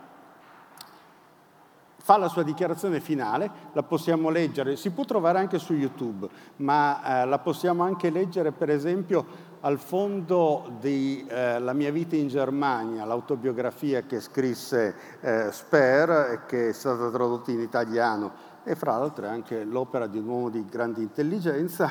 [2.06, 7.22] fa la sua dichiarazione finale, la possiamo leggere, si può trovare anche su YouTube, ma
[7.22, 9.26] eh, la possiamo anche leggere per esempio
[9.62, 16.68] al fondo di eh, La mia vita in Germania, l'autobiografia che scrisse eh, Sper, che
[16.68, 20.64] è stata tradotta in italiano e fra l'altro è anche l'opera di un uomo di
[20.64, 21.90] grande intelligenza.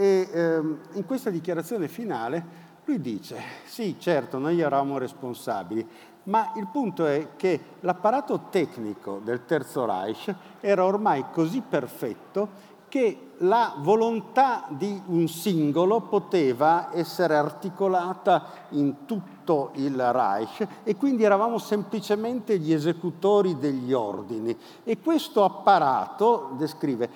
[0.00, 3.36] E ehm, in questa dichiarazione finale lui dice,
[3.66, 5.86] sì certo, noi eravamo responsabili,
[6.22, 12.48] ma il punto è che l'apparato tecnico del Terzo Reich era ormai così perfetto
[12.88, 21.24] che la volontà di un singolo poteva essere articolata in tutto il Reich e quindi
[21.24, 24.56] eravamo semplicemente gli esecutori degli ordini.
[24.84, 27.08] E questo apparato, descrive,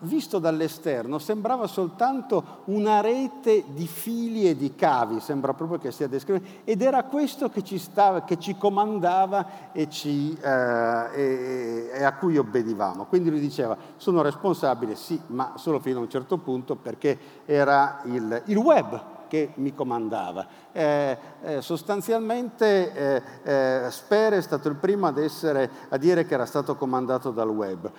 [0.00, 6.08] visto dall'esterno, sembrava soltanto una rete di fili e di cavi, sembra proprio che stia
[6.08, 12.02] descrivendo, ed era questo che ci, stava, che ci comandava e, ci, eh, e, e
[12.02, 13.04] a cui obbedivamo.
[13.04, 18.00] Quindi lui diceva, sono responsabile, sì, ma solo fino a un certo punto perché era
[18.04, 20.46] il, il web che mi comandava.
[20.72, 26.34] Eh, eh, sostanzialmente eh, eh Sper è stato il primo ad essere, a dire che
[26.34, 27.90] era stato comandato dal web.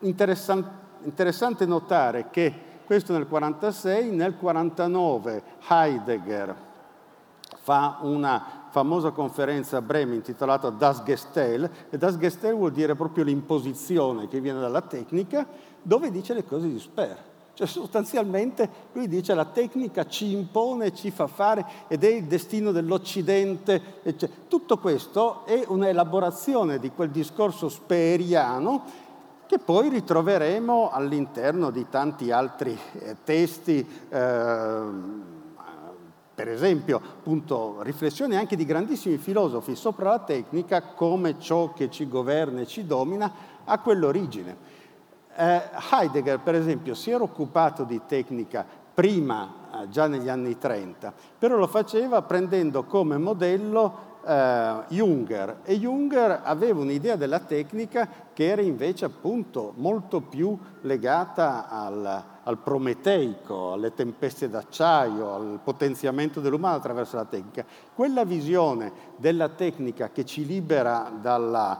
[0.00, 0.70] Interessan-
[1.02, 6.54] interessante notare che questo nel 1946, nel 1949 Heidegger
[7.58, 13.24] fa una famosa conferenza a Bremen intitolata Das Gestell, e Das Gestell vuol dire proprio
[13.24, 15.46] l'imposizione che viene dalla tecnica,
[15.80, 17.16] dove dice le cose di Sper.
[17.54, 22.70] Cioè sostanzialmente lui dice la tecnica ci impone, ci fa fare ed è il destino
[22.70, 23.80] dell'Occidente.
[24.14, 28.82] Cioè, tutto questo è un'elaborazione di quel discorso speriano
[29.46, 33.88] che poi ritroveremo all'interno di tanti altri eh, testi.
[34.10, 35.34] Eh,
[36.36, 42.06] per esempio, appunto, riflessioni anche di grandissimi filosofi sopra la tecnica come ciò che ci
[42.06, 43.32] governa e ci domina
[43.64, 44.54] ha quell'origine.
[45.34, 51.10] Eh, Heidegger, per esempio, si era occupato di tecnica prima, eh, già negli anni 30,
[51.38, 58.46] però lo faceva prendendo come modello eh, Junger e Junger aveva un'idea della tecnica che
[58.46, 66.76] era invece appunto molto più legata al, al prometeico, alle tempeste d'acciaio, al potenziamento dell'umano
[66.76, 67.64] attraverso la tecnica.
[67.92, 71.78] Quella visione della tecnica che ci libera dalla,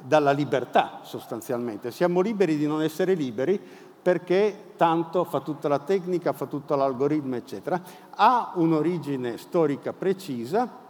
[0.00, 3.60] dalla libertà sostanzialmente, siamo liberi di non essere liberi
[4.04, 10.82] perché tanto fa tutta la tecnica, fa tutto l'algoritmo, eccetera, ha un'origine storica precisa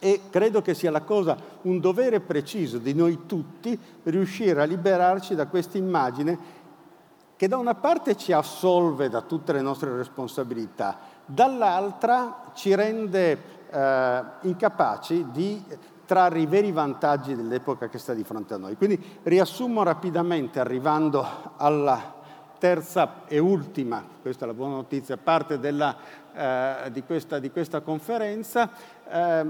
[0.00, 5.34] e credo che sia la cosa, un dovere preciso di noi tutti riuscire a liberarci
[5.34, 6.38] da questa immagine
[7.38, 14.22] che da una parte ci assolve da tutte le nostre responsabilità, dall'altra ci rende eh,
[14.40, 15.64] incapaci di
[16.04, 18.76] trarre i veri vantaggi dell'epoca che sta di fronte a noi.
[18.76, 21.24] Quindi riassumo rapidamente, arrivando
[21.58, 22.16] alla
[22.58, 25.96] terza e ultima, questa è la buona notizia, parte della,
[26.34, 28.68] eh, di, questa, di, questa, conferenza.
[29.08, 29.46] Eh,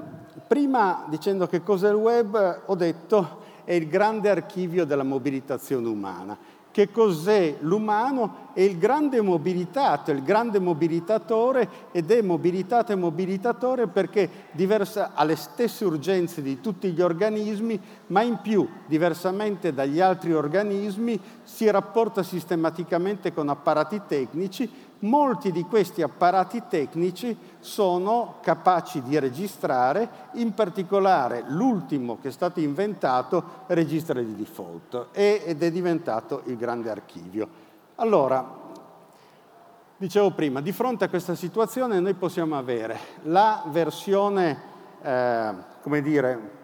[0.46, 6.56] prima, dicendo che cos'è il web, ho detto è il grande archivio della mobilitazione umana.
[6.78, 8.50] Che cos'è l'umano?
[8.52, 15.24] È il grande mobilitato, il grande mobilitatore ed è mobilitato e mobilitatore perché diversa, ha
[15.24, 21.68] le stesse urgenze di tutti gli organismi, ma in più, diversamente dagli altri organismi, si
[21.68, 30.54] rapporta sistematicamente con apparati tecnici molti di questi apparati tecnici sono capaci di registrare, in
[30.54, 37.48] particolare l'ultimo che è stato inventato registra di default ed è diventato il grande archivio.
[37.96, 38.44] Allora,
[39.96, 44.60] dicevo prima, di fronte a questa situazione noi possiamo avere la versione,
[45.02, 46.56] eh, come dire,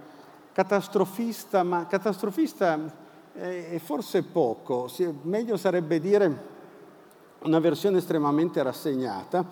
[0.53, 4.89] catastrofista, ma catastrofista è forse poco,
[5.23, 6.53] meglio sarebbe dire
[7.45, 9.45] una versione estremamente rassegnata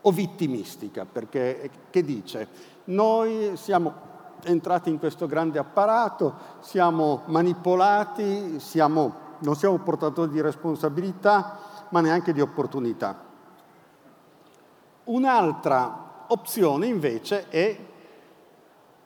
[0.00, 2.48] o vittimistica, perché che dice
[2.84, 4.10] noi siamo
[4.44, 11.58] entrati in questo grande apparato, siamo manipolati, siamo, non siamo portatori di responsabilità,
[11.90, 13.30] ma neanche di opportunità.
[15.04, 17.78] Un'altra opzione invece è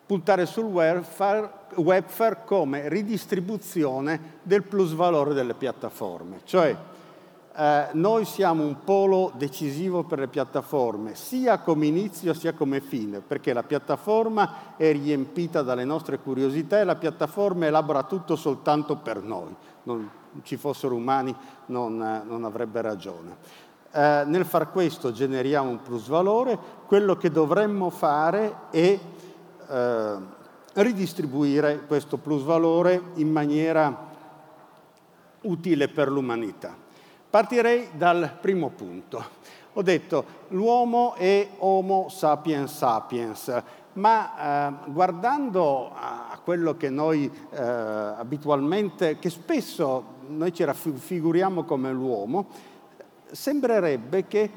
[0.07, 6.77] puntare sul welfare, welfare come ridistribuzione del plus valore delle piattaforme, cioè
[7.57, 13.21] eh, noi siamo un polo decisivo per le piattaforme, sia come inizio sia come fine,
[13.21, 19.23] perché la piattaforma è riempita dalle nostre curiosità e la piattaforma elabora tutto soltanto per
[19.23, 19.55] noi.
[19.85, 20.11] Non
[20.43, 21.35] ci fossero umani
[21.67, 23.37] non, non avrebbe ragione.
[23.91, 28.99] Eh, nel far questo generiamo un plus valore, quello che dovremmo fare è
[29.69, 30.17] eh,
[30.75, 34.09] ridistribuire questo plusvalore in maniera
[35.41, 36.85] utile per l'umanità.
[37.37, 39.23] Partirei dal primo punto.
[39.75, 43.63] Ho detto l'uomo è Homo sapiens sapiens,
[43.93, 51.93] ma eh, guardando a quello che noi eh, abitualmente, che spesso noi ci raffiguriamo come
[51.93, 52.47] l'uomo,
[53.31, 54.51] sembrerebbe che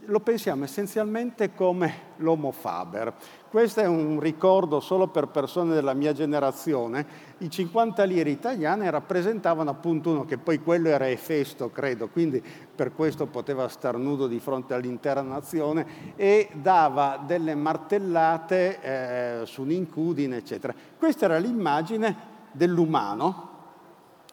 [0.00, 3.14] lo pensiamo essenzialmente come l'Homo Faber.
[3.54, 7.06] Questo è un ricordo solo per persone della mia generazione.
[7.38, 12.92] I 50 lire italiane rappresentavano appunto uno che poi quello era Efesto, credo, quindi per
[12.96, 15.86] questo poteva star nudo di fronte all'intera nazione
[16.16, 20.74] e dava delle martellate eh, su un'incudine, eccetera.
[20.98, 22.16] Questa era l'immagine
[22.50, 23.52] dell'umano,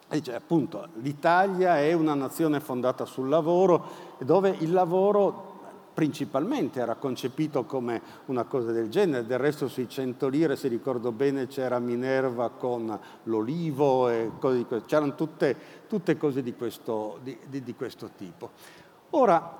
[0.09, 3.85] Dice, appunto, l'Italia è una nazione fondata sul lavoro,
[4.17, 5.50] dove il lavoro
[5.93, 11.11] principalmente era concepito come una cosa del genere, del resto sui 100 lire, se ricordo
[11.11, 15.55] bene, c'era Minerva con l'olivo e cose di questo, c'erano tutte,
[15.87, 18.51] tutte cose di questo, di, di, di questo, tipo.
[19.11, 19.59] Ora,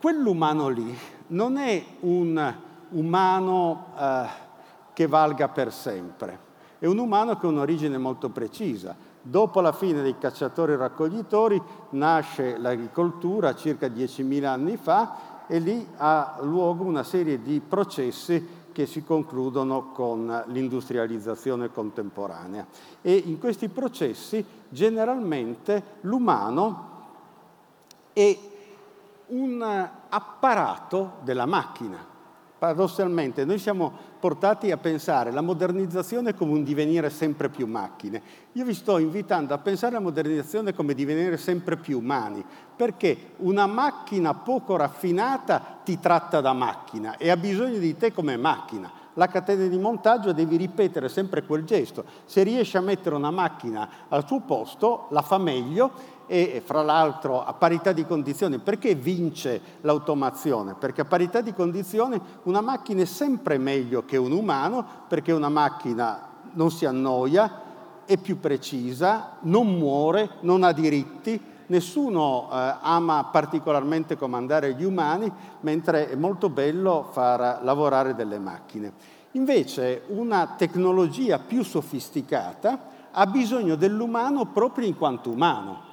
[0.00, 0.96] quell'umano lì
[1.28, 2.54] non è un
[2.90, 4.26] umano eh,
[4.92, 6.46] che valga per sempre,
[6.78, 9.06] è un umano che ha un'origine molto precisa.
[9.20, 11.60] Dopo la fine dei cacciatori e raccoglitori
[11.90, 18.86] nasce l'agricoltura circa 10.000 anni fa e lì ha luogo una serie di processi che
[18.86, 22.64] si concludono con l'industrializzazione contemporanea.
[23.02, 26.96] E in questi processi generalmente l'umano
[28.12, 28.38] è
[29.28, 32.16] un apparato della macchina.
[32.58, 38.20] Paradossalmente noi siamo portati a pensare la modernizzazione come un divenire sempre più macchine.
[38.52, 42.44] Io vi sto invitando a pensare alla modernizzazione come divenire sempre più umani,
[42.74, 48.36] perché una macchina poco raffinata ti tratta da macchina e ha bisogno di te come
[48.36, 48.90] macchina.
[49.14, 52.04] La catena di montaggio devi ripetere sempre quel gesto.
[52.24, 55.90] Se riesci a mettere una macchina al suo posto, la fa meglio
[56.28, 58.58] e fra l'altro a parità di condizioni.
[58.58, 60.74] Perché vince l'automazione?
[60.74, 65.48] Perché a parità di condizioni una macchina è sempre meglio che un umano, perché una
[65.48, 67.62] macchina non si annoia,
[68.04, 75.30] è più precisa, non muore, non ha diritti, nessuno eh, ama particolarmente comandare gli umani,
[75.60, 78.92] mentre è molto bello far lavorare delle macchine.
[79.32, 85.87] Invece una tecnologia più sofisticata ha bisogno dell'umano proprio in quanto umano.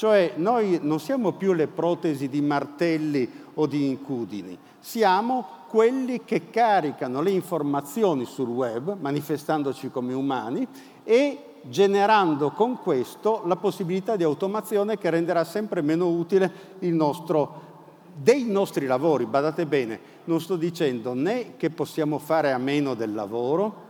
[0.00, 6.48] Cioè noi non siamo più le protesi di martelli o di incudini, siamo quelli che
[6.48, 10.66] caricano le informazioni sul web, manifestandoci come umani,
[11.04, 17.60] e generando con questo la possibilità di automazione che renderà sempre meno utile il nostro,
[18.14, 19.26] dei nostri lavori.
[19.26, 23.88] Badate bene, non sto dicendo né che possiamo fare a meno del lavoro,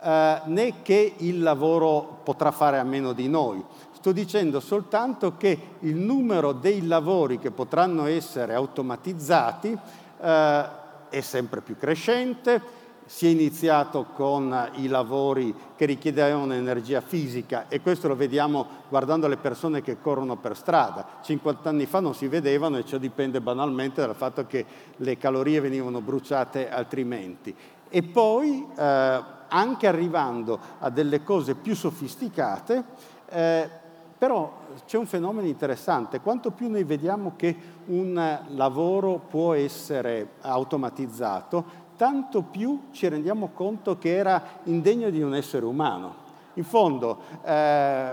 [0.00, 3.64] eh, né che il lavoro potrà fare a meno di noi.
[3.98, 9.76] Sto dicendo soltanto che il numero dei lavori che potranno essere automatizzati
[10.20, 10.64] eh,
[11.08, 12.62] è sempre più crescente,
[13.06, 19.26] si è iniziato con i lavori che richiedevano energia fisica e questo lo vediamo guardando
[19.26, 21.18] le persone che corrono per strada.
[21.20, 25.60] 50 anni fa non si vedevano e ciò dipende banalmente dal fatto che le calorie
[25.60, 27.52] venivano bruciate altrimenti.
[27.88, 32.84] E poi, eh, anche arrivando a delle cose più sofisticate,
[33.30, 33.86] eh,
[34.18, 34.52] però
[34.84, 37.56] c'è un fenomeno interessante, quanto più noi vediamo che
[37.86, 45.36] un lavoro può essere automatizzato, tanto più ci rendiamo conto che era indegno di un
[45.36, 46.26] essere umano.
[46.54, 48.12] In fondo, eh,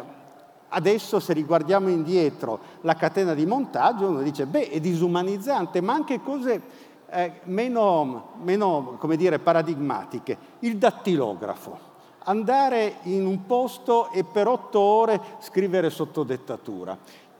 [0.69, 6.21] adesso se riguardiamo indietro la catena di montaggio, uno dice, beh, è disumanizzante, ma anche
[6.21, 6.61] cose
[7.09, 10.37] eh, meno, meno dire, paradigmatiche.
[10.59, 11.93] Il dattilografo
[12.25, 16.97] andare in un posto e per otto ore scrivere sotto dettatura.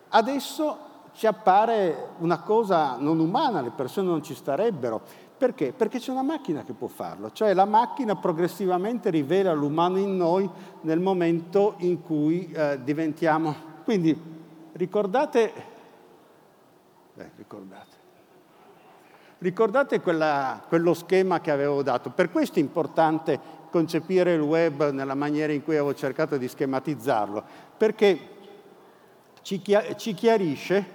[0.09, 0.77] Adesso
[1.13, 5.01] ci appare una cosa non umana, le persone non ci starebbero.
[5.37, 5.73] Perché?
[5.73, 10.49] Perché c'è una macchina che può farlo, cioè la macchina progressivamente rivela l'umano in noi
[10.81, 13.53] nel momento in cui eh, diventiamo.
[13.83, 14.17] Quindi
[14.73, 15.51] ricordate,
[17.13, 17.95] beh, ricordate,
[19.39, 22.11] ricordate quella, quello schema che avevo dato.
[22.11, 23.37] Per questo è importante
[23.75, 27.43] concepire il web nella maniera in cui avevo cercato di schematizzarlo,
[27.75, 28.17] perché
[29.41, 30.85] ci, chiarisce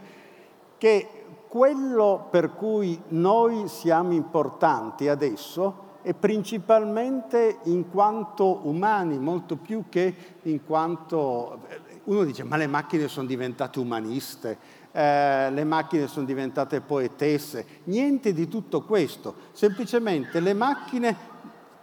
[0.78, 1.06] che
[1.46, 10.14] quello per cui noi siamo importanti adesso è principalmente in quanto umani, molto più che
[10.44, 11.60] in quanto...
[12.04, 14.56] Uno dice, ma le macchine sono diventate umaniste,
[14.90, 17.66] eh, le macchine sono diventate poetesse.
[17.84, 21.29] Niente di tutto questo, semplicemente le macchine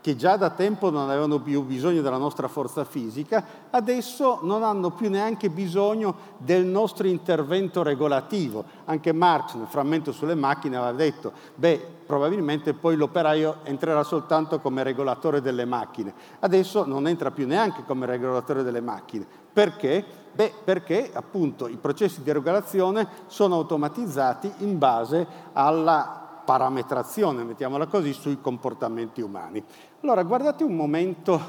[0.08, 4.92] che già da tempo non avevano più bisogno della nostra forza fisica, adesso non hanno
[4.92, 8.64] più neanche bisogno del nostro intervento regolativo.
[8.86, 14.82] Anche Marx nel frammento sulle macchine aveva detto, beh, probabilmente poi l'operaio entrerà soltanto come
[14.82, 16.14] regolatore delle macchine.
[16.40, 19.28] Adesso non entra più neanche come regolatore delle macchine.
[19.52, 20.06] Perché?
[20.32, 28.14] Beh, perché appunto i processi di regolazione sono automatizzati in base alla parametrazione, mettiamola così,
[28.14, 29.62] sui comportamenti umani.
[30.02, 31.42] Allora, guardate un momento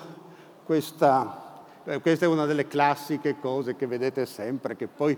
[0.64, 5.16] questa, eh, questa è una delle classiche cose che vedete sempre, che poi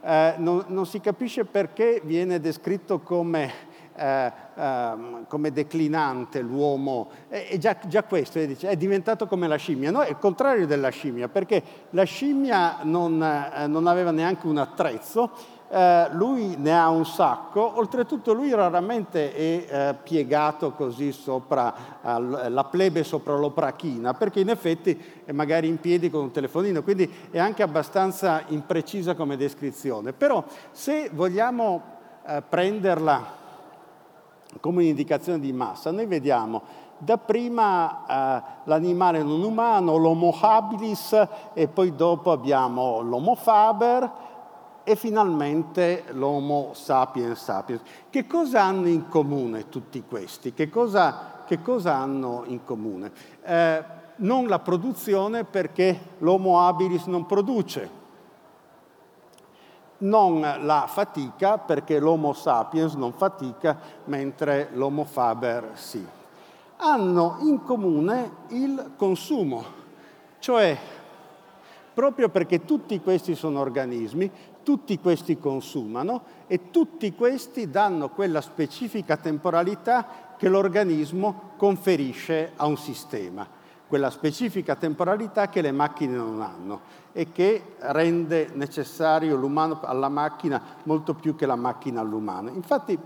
[0.00, 3.52] eh, non, non, si capisce perché viene descritto come,
[3.96, 4.94] eh, eh,
[5.26, 10.02] come declinante l'uomo, e già, già, questo è, è, diventato come la scimmia, no?
[10.02, 15.32] è il contrario della scimmia, perché la scimmia non, eh, non aveva neanche un attrezzo,
[15.72, 22.50] eh, lui ne ha un sacco, oltretutto lui raramente è eh, piegato così sopra eh,
[22.50, 27.10] la plebe sopra l'oprachina, perché in effetti è magari in piedi con un telefonino, quindi
[27.30, 30.12] è anche abbastanza imprecisa come descrizione.
[30.12, 31.80] Però se vogliamo
[32.26, 33.40] eh, prenderla
[34.60, 41.96] come un'indicazione di massa, noi vediamo dapprima eh, l'animale non umano, l'Homo habilis, e poi
[41.96, 44.21] dopo abbiamo l'Homo faber,
[44.84, 47.80] e finalmente l'Homo sapiens sapiens.
[48.10, 50.52] Che cosa hanno in comune tutti questi?
[50.52, 53.12] Che cosa, che cosa hanno in comune?
[53.42, 53.84] Eh,
[54.16, 58.00] non la produzione perché l'Homo habilis non produce,
[59.98, 66.04] non la fatica perché l'Homo sapiens non fatica mentre l'Homo faber sì.
[66.76, 69.64] Hanno in comune il consumo,
[70.40, 70.76] cioè
[71.94, 74.30] proprio perché tutti questi sono organismi,
[74.62, 82.76] tutti questi consumano e tutti questi danno quella specifica temporalità che l'organismo conferisce a un
[82.76, 83.46] sistema,
[83.86, 86.80] quella specifica temporalità che le macchine non hanno
[87.12, 92.50] e che rende necessario l'umano alla macchina molto più che la macchina all'umano.
[92.50, 92.98] Infatti,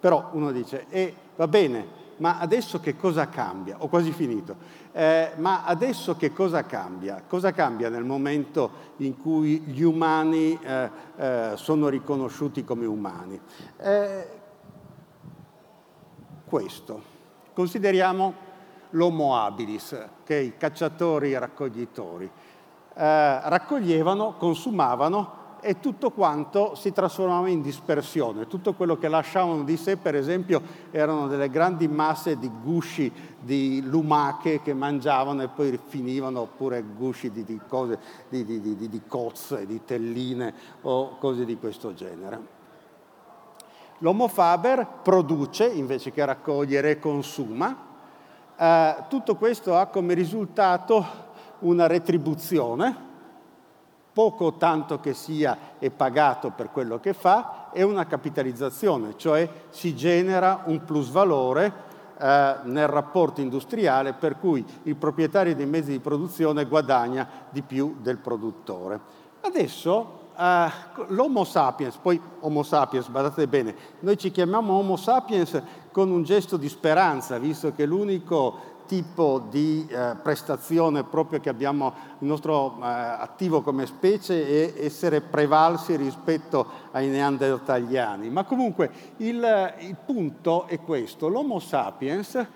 [0.00, 3.76] però uno dice, eh, va bene, ma adesso che cosa cambia?
[3.78, 4.56] Ho quasi finito.
[4.92, 7.22] Eh, ma adesso che cosa cambia?
[7.26, 13.40] Cosa cambia nel momento in cui gli umani eh, eh, sono riconosciuti come umani?
[13.78, 14.28] Eh,
[16.44, 17.02] questo.
[17.52, 18.34] Consideriamo
[18.90, 22.30] l'Homo habilis, che i cacciatori e raccoglitori
[22.94, 28.48] eh, raccoglievano, consumavano e tutto quanto si trasformava in dispersione.
[28.48, 30.60] Tutto quello che lasciavano di sé, per esempio,
[30.90, 37.30] erano delle grandi masse di gusci di lumache che mangiavano e poi finivano, oppure gusci
[37.30, 37.98] di, di cose,
[38.28, 40.52] di, di, di, cozze, di telline
[40.82, 42.60] o cose di questo genere.
[43.98, 47.90] L'Homo faber produce invece che raccogliere e consuma.
[48.56, 53.10] Eh, tutto questo ha come risultato una retribuzione,
[54.12, 59.48] poco o tanto che sia è pagato per quello che fa, è una capitalizzazione, cioè
[59.70, 65.98] si genera un plusvalore eh, nel rapporto industriale per cui il proprietario dei mezzi di
[65.98, 69.00] produzione guadagna di più del produttore.
[69.40, 70.70] Adesso eh,
[71.08, 75.60] l'Homo sapiens, poi Homo sapiens, badate bene, noi ci chiamiamo Homo sapiens
[75.90, 81.94] con un gesto di speranza, visto che l'unico tipo di eh, prestazione proprio che abbiamo
[82.18, 88.30] il nostro eh, attivo come specie è essere prevalsi rispetto ai neandertaliani.
[88.30, 92.46] Ma comunque il, il punto è questo, l'Homo sapiens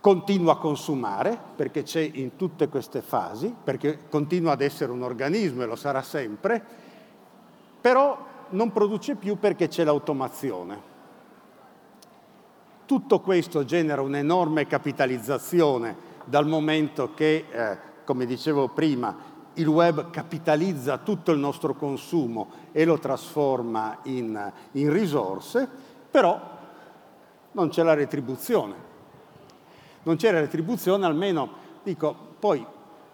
[0.00, 5.62] continua a consumare perché c'è in tutte queste fasi, perché continua ad essere un organismo
[5.62, 6.62] e lo sarà sempre,
[7.80, 10.87] però non produce più perché c'è l'automazione.
[12.88, 19.14] Tutto questo genera un'enorme capitalizzazione dal momento che, eh, come dicevo prima,
[19.52, 25.68] il web capitalizza tutto il nostro consumo e lo trasforma in, in risorse,
[26.10, 26.40] però
[27.52, 28.74] non c'è la retribuzione.
[30.04, 31.50] Non c'è la retribuzione, almeno
[31.82, 32.64] dico, poi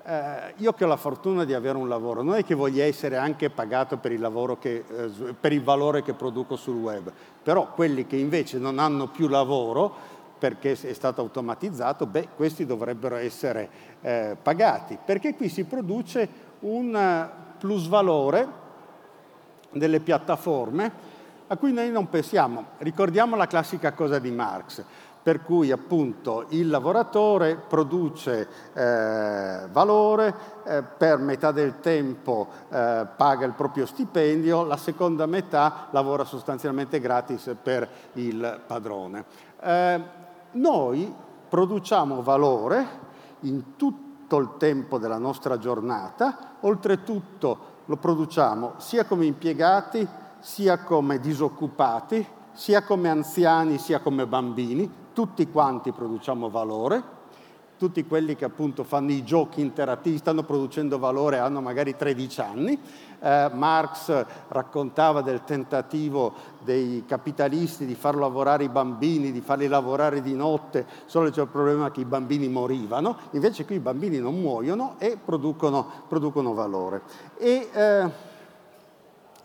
[0.07, 3.17] eh, io che ho la fortuna di avere un lavoro, non è che voglia essere
[3.17, 7.11] anche pagato per il, che, eh, per il valore che produco sul web,
[7.43, 13.17] però quelli che invece non hanno più lavoro perché è stato automatizzato, beh, questi dovrebbero
[13.17, 13.71] essere
[14.03, 16.29] eh, pagati, perché qui si produce
[16.61, 18.63] un plusvalore
[19.71, 21.13] delle piattaforme
[21.47, 22.65] a cui noi non pensiamo.
[22.79, 24.85] Ricordiamo la classica cosa di Marx
[25.25, 33.47] per cui appunto il lavoratore produce eh, valore, eh, per metà del tempo eh, paga
[33.47, 39.25] il proprio stipendio, la seconda metà lavora sostanzialmente gratis per il padrone.
[39.63, 40.03] Eh,
[40.51, 41.15] noi
[41.49, 42.87] produciamo valore
[43.41, 50.07] in tutto il tempo della nostra giornata, oltretutto lo produciamo sia come impiegati,
[50.41, 57.23] sia come disoccupati, sia come anziani, sia come bambini, tutti quanti produciamo valore
[57.77, 62.79] tutti quelli che appunto fanno i giochi interattivi, stanno producendo valore, hanno magari 13 anni.
[63.21, 70.23] Eh, Marx raccontava del tentativo dei capitalisti di far lavorare i bambini, di farli lavorare
[70.23, 74.41] di notte, solo c'è il problema che i bambini morivano, invece qui i bambini non
[74.41, 77.03] muoiono e producono, producono valore.
[77.39, 78.33] E, eh,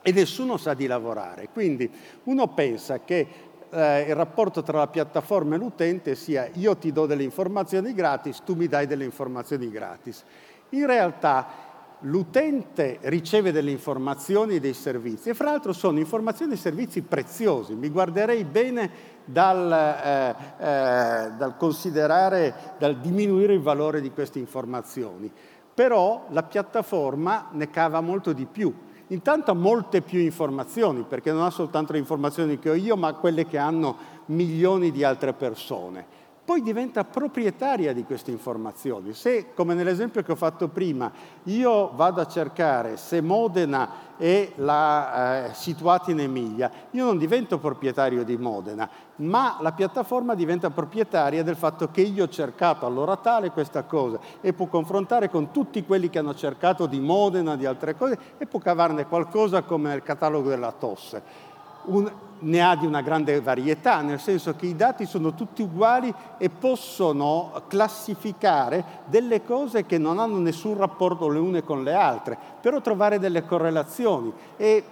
[0.01, 1.91] e nessuno sa di lavorare, quindi
[2.23, 7.05] uno pensa che eh, il rapporto tra la piattaforma e l'utente sia io ti do
[7.05, 10.23] delle informazioni gratis, tu mi dai delle informazioni gratis.
[10.69, 11.67] In realtà
[12.03, 17.73] l'utente riceve delle informazioni e dei servizi e fra l'altro sono informazioni e servizi preziosi.
[17.75, 18.89] Mi guarderei bene
[19.25, 25.31] dal, eh, eh, dal considerare, dal diminuire il valore di queste informazioni.
[25.73, 28.73] Però la piattaforma ne cava molto di più
[29.11, 33.13] Intanto ha molte più informazioni, perché non ha soltanto le informazioni che ho io, ma
[33.13, 36.05] quelle che hanno milioni di altre persone.
[36.49, 39.13] Poi diventa proprietaria di queste informazioni.
[39.13, 41.11] Se, come nell'esempio che ho fatto prima,
[41.43, 47.59] io vado a cercare se Modena è la, eh, situata in Emilia, io non divento
[47.59, 53.15] proprietario di Modena, ma la piattaforma diventa proprietaria del fatto che io ho cercato allora
[53.17, 57.67] tale questa cosa e può confrontare con tutti quelli che hanno cercato di Modena, di
[57.67, 61.48] altre cose e può cavarne qualcosa come nel catalogo della tosse.
[61.89, 66.13] Un, ne ha di una grande varietà, nel senso che i dati sono tutti uguali
[66.37, 72.37] e possono classificare delle cose che non hanno nessun rapporto le une con le altre,
[72.61, 74.31] però trovare delle correlazioni.
[74.55, 74.83] E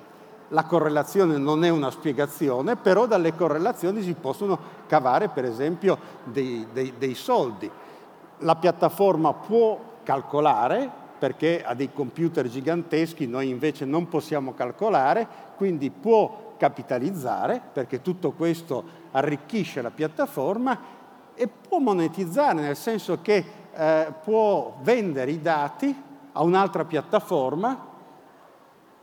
[0.50, 6.68] la correlazione non è una spiegazione, però dalle correlazioni si possono cavare per esempio dei,
[6.72, 7.70] dei, dei soldi.
[8.40, 15.28] La piattaforma può calcolare perché ha dei computer giganteschi, noi invece non possiamo calcolare,
[15.58, 20.96] quindi può capitalizzare, perché tutto questo arricchisce la piattaforma,
[21.36, 25.96] e può monetizzare, nel senso che eh, può vendere i dati
[26.34, 27.96] a un'altra piattaforma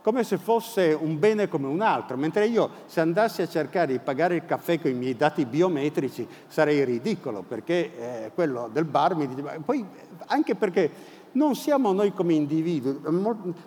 [0.05, 3.97] come se fosse un bene come un altro, mentre io se andassi a cercare di
[3.97, 9.15] pagare il caffè con i miei dati biometrici sarei ridicolo, perché eh, quello del bar
[9.15, 9.83] mi dice, poi
[10.27, 10.91] anche perché
[11.35, 12.99] non siamo noi come individui,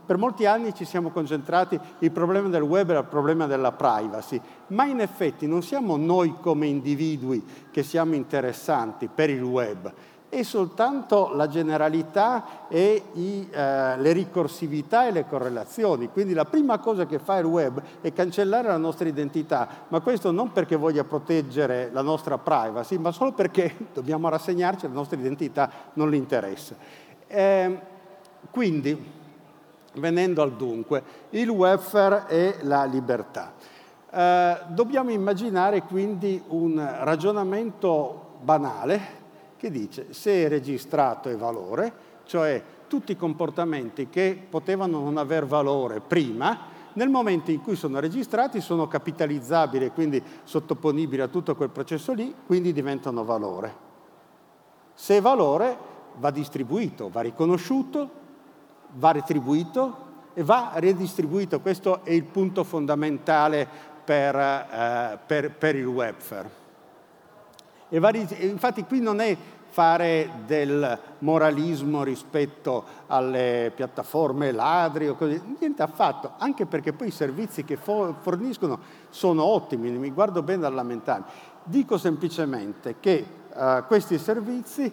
[0.05, 4.41] per molti anni ci siamo concentrati, il problema del web era il problema della privacy,
[4.69, 9.93] ma in effetti non siamo noi come individui che siamo interessanti per il web,
[10.31, 16.11] è soltanto la generalità e i, eh, le ricorsività e le correlazioni.
[16.11, 20.31] Quindi la prima cosa che fa il web è cancellare la nostra identità, ma questo
[20.31, 25.71] non perché voglia proteggere la nostra privacy, ma solo perché dobbiamo rassegnarci, la nostra identità
[25.95, 26.77] non le interessa.
[27.29, 27.79] Eh,
[28.51, 29.11] quindi,
[29.95, 33.53] venendo al dunque, il welfare e la libertà.
[34.11, 39.17] Eh, dobbiamo immaginare quindi un ragionamento banale
[39.59, 41.93] che dice se è registrato è valore,
[42.25, 48.01] cioè tutti i comportamenti che potevano non aver valore prima, nel momento in cui sono
[48.01, 53.87] registrati sono capitalizzabili e quindi sottoponibili a tutto quel processo lì, quindi diventano valore.
[54.95, 58.11] Se è valore va distribuito, va riconosciuto,
[58.93, 61.61] va retribuito e va redistribuito.
[61.61, 63.67] Questo è il punto fondamentale
[64.05, 66.67] per, eh, per, per il welfare.
[67.91, 69.37] Va, infatti qui non è
[69.71, 77.13] fare del moralismo rispetto alle piattaforme ladri o così, niente affatto, anche perché poi i
[77.13, 78.79] servizi che forniscono
[79.11, 81.25] sono ottimi, mi guardo bene dal lamentare.
[81.65, 84.93] Dico semplicemente che uh, questi servizi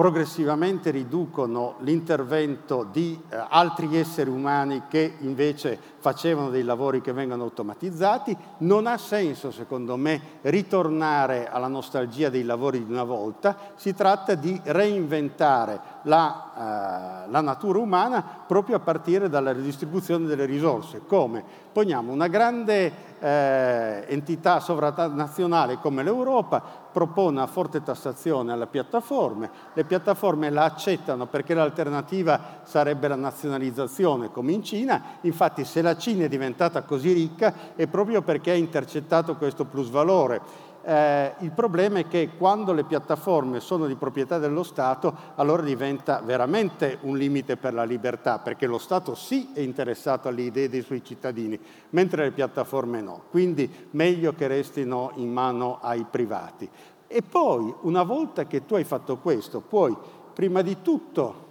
[0.00, 7.42] progressivamente riducono l'intervento di eh, altri esseri umani che invece facevano dei lavori che vengono
[7.42, 8.34] automatizzati.
[8.60, 14.34] Non ha senso, secondo me, ritornare alla nostalgia dei lavori di una volta, si tratta
[14.34, 21.02] di reinventare la, eh, la natura umana proprio a partire dalla ridistribuzione delle risorse.
[21.06, 21.44] Come?
[21.72, 22.90] Poniamo una grande
[23.20, 31.26] eh, entità sovranazionale come l'Europa, propone una forte tassazione alle piattaforme, le piattaforme la accettano
[31.26, 37.12] perché l'alternativa sarebbe la nazionalizzazione come in Cina, infatti se la Cina è diventata così
[37.12, 42.84] ricca è proprio perché ha intercettato questo plusvalore eh, il problema è che quando le
[42.84, 48.66] piattaforme sono di proprietà dello Stato, allora diventa veramente un limite per la libertà, perché
[48.66, 51.58] lo Stato sì è interessato alle idee dei suoi cittadini,
[51.90, 53.24] mentre le piattaforme no.
[53.30, 56.68] Quindi meglio che restino in mano ai privati.
[57.06, 59.96] E poi, una volta che tu hai fatto questo, puoi
[60.32, 61.48] prima di tutto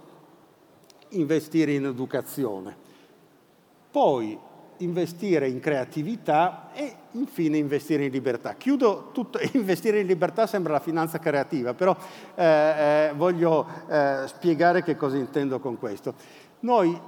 [1.10, 2.76] investire in educazione,
[3.90, 4.38] poi
[4.80, 8.54] investire in creatività e infine investire in libertà.
[8.54, 11.96] Chiudo tutto, investire in libertà sembra la finanza creativa, però
[12.34, 16.14] eh, eh, voglio eh, spiegare che cosa intendo con questo.
[16.60, 16.98] Noi,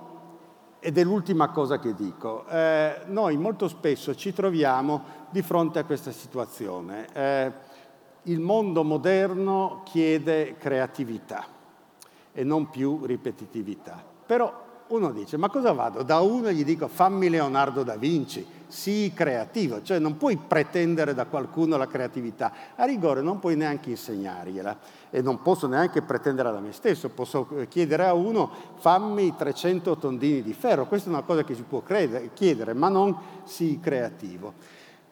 [0.80, 5.84] ed è l'ultima cosa che dico, eh, noi molto spesso ci troviamo di fronte a
[5.84, 7.06] questa situazione.
[7.12, 7.52] Eh,
[8.26, 11.44] il mondo moderno chiede creatività
[12.32, 14.02] e non più ripetitività.
[14.24, 16.02] Però uno dice, ma cosa vado?
[16.02, 21.24] Da uno gli dico, fammi Leonardo da Vinci, sii creativo, cioè non puoi pretendere da
[21.24, 24.78] qualcuno la creatività, a rigore non puoi neanche insegnargliela
[25.10, 30.42] e non posso neanche pretendere da me stesso, posso chiedere a uno, fammi 300 tondini
[30.42, 31.82] di ferro, questa è una cosa che si può
[32.34, 34.52] chiedere, ma non sii creativo.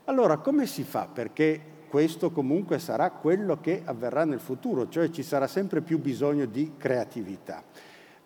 [0.05, 1.09] Allora, come si fa?
[1.11, 6.45] Perché questo comunque sarà quello che avverrà nel futuro, cioè ci sarà sempre più bisogno
[6.45, 7.63] di creatività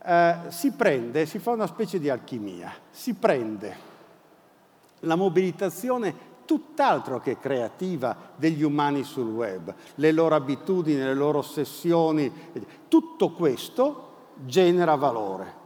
[0.05, 3.92] eh, si prende, si fa una specie di alchimia, si prende
[5.00, 12.30] la mobilitazione tutt'altro che creativa degli umani sul web, le loro abitudini, le loro ossessioni,
[12.88, 14.12] tutto questo
[14.44, 15.62] genera valore.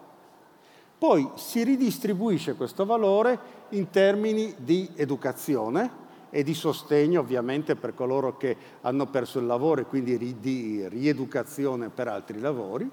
[0.99, 8.37] Poi si ridistribuisce questo valore in termini di educazione e di sostegno ovviamente per coloro
[8.37, 12.91] che hanno perso il lavoro e quindi di rieducazione per altri lavori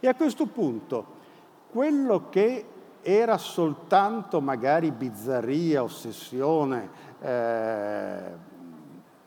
[0.00, 1.16] e a questo punto
[1.70, 2.64] quello che
[3.02, 6.90] era soltanto magari bizzarria, ossessione,
[7.20, 8.46] eh,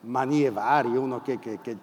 [0.01, 1.77] manie varie, uno che, che, che,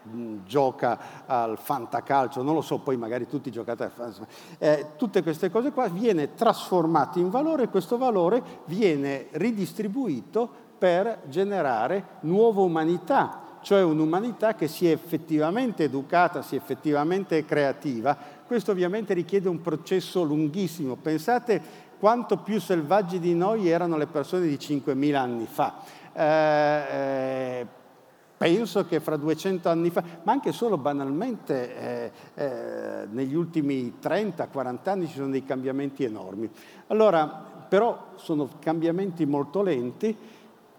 [0.45, 4.27] gioca al fantacalcio, non lo so, poi magari tutti giocate al fantacalcio,
[4.59, 11.23] eh, tutte queste cose qua viene trasformato in valore e questo valore viene ridistribuito per
[11.29, 18.17] generare nuova umanità, cioè un'umanità che sia effettivamente educata, sia effettivamente creativa,
[18.49, 20.97] questo ovviamente richiede un processo lunghissimo.
[20.97, 21.61] Pensate
[21.99, 25.83] quanto più selvaggi di noi erano le persone di 5.000 anni fa.
[26.15, 26.25] Eh,
[26.91, 27.67] eh,
[28.39, 34.79] penso che fra 200 anni fa, ma anche solo banalmente eh, eh negli ultimi 30-40
[34.85, 36.49] anni ci sono dei cambiamenti enormi.
[36.87, 37.27] Allora,
[37.69, 40.17] però sono cambiamenti molto lenti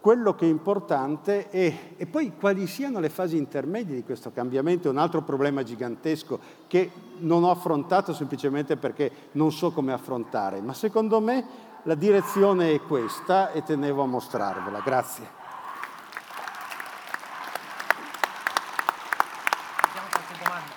[0.00, 4.88] quello che è importante è, e poi quali siano le fasi intermedie di questo cambiamento
[4.88, 10.60] è un altro problema gigantesco che non ho affrontato semplicemente perché non so come affrontare,
[10.60, 14.80] ma secondo me la direzione è questa e tenevo a mostrarvela.
[14.80, 15.38] Grazie.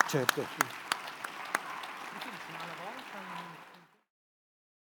[0.07, 0.72] Certo.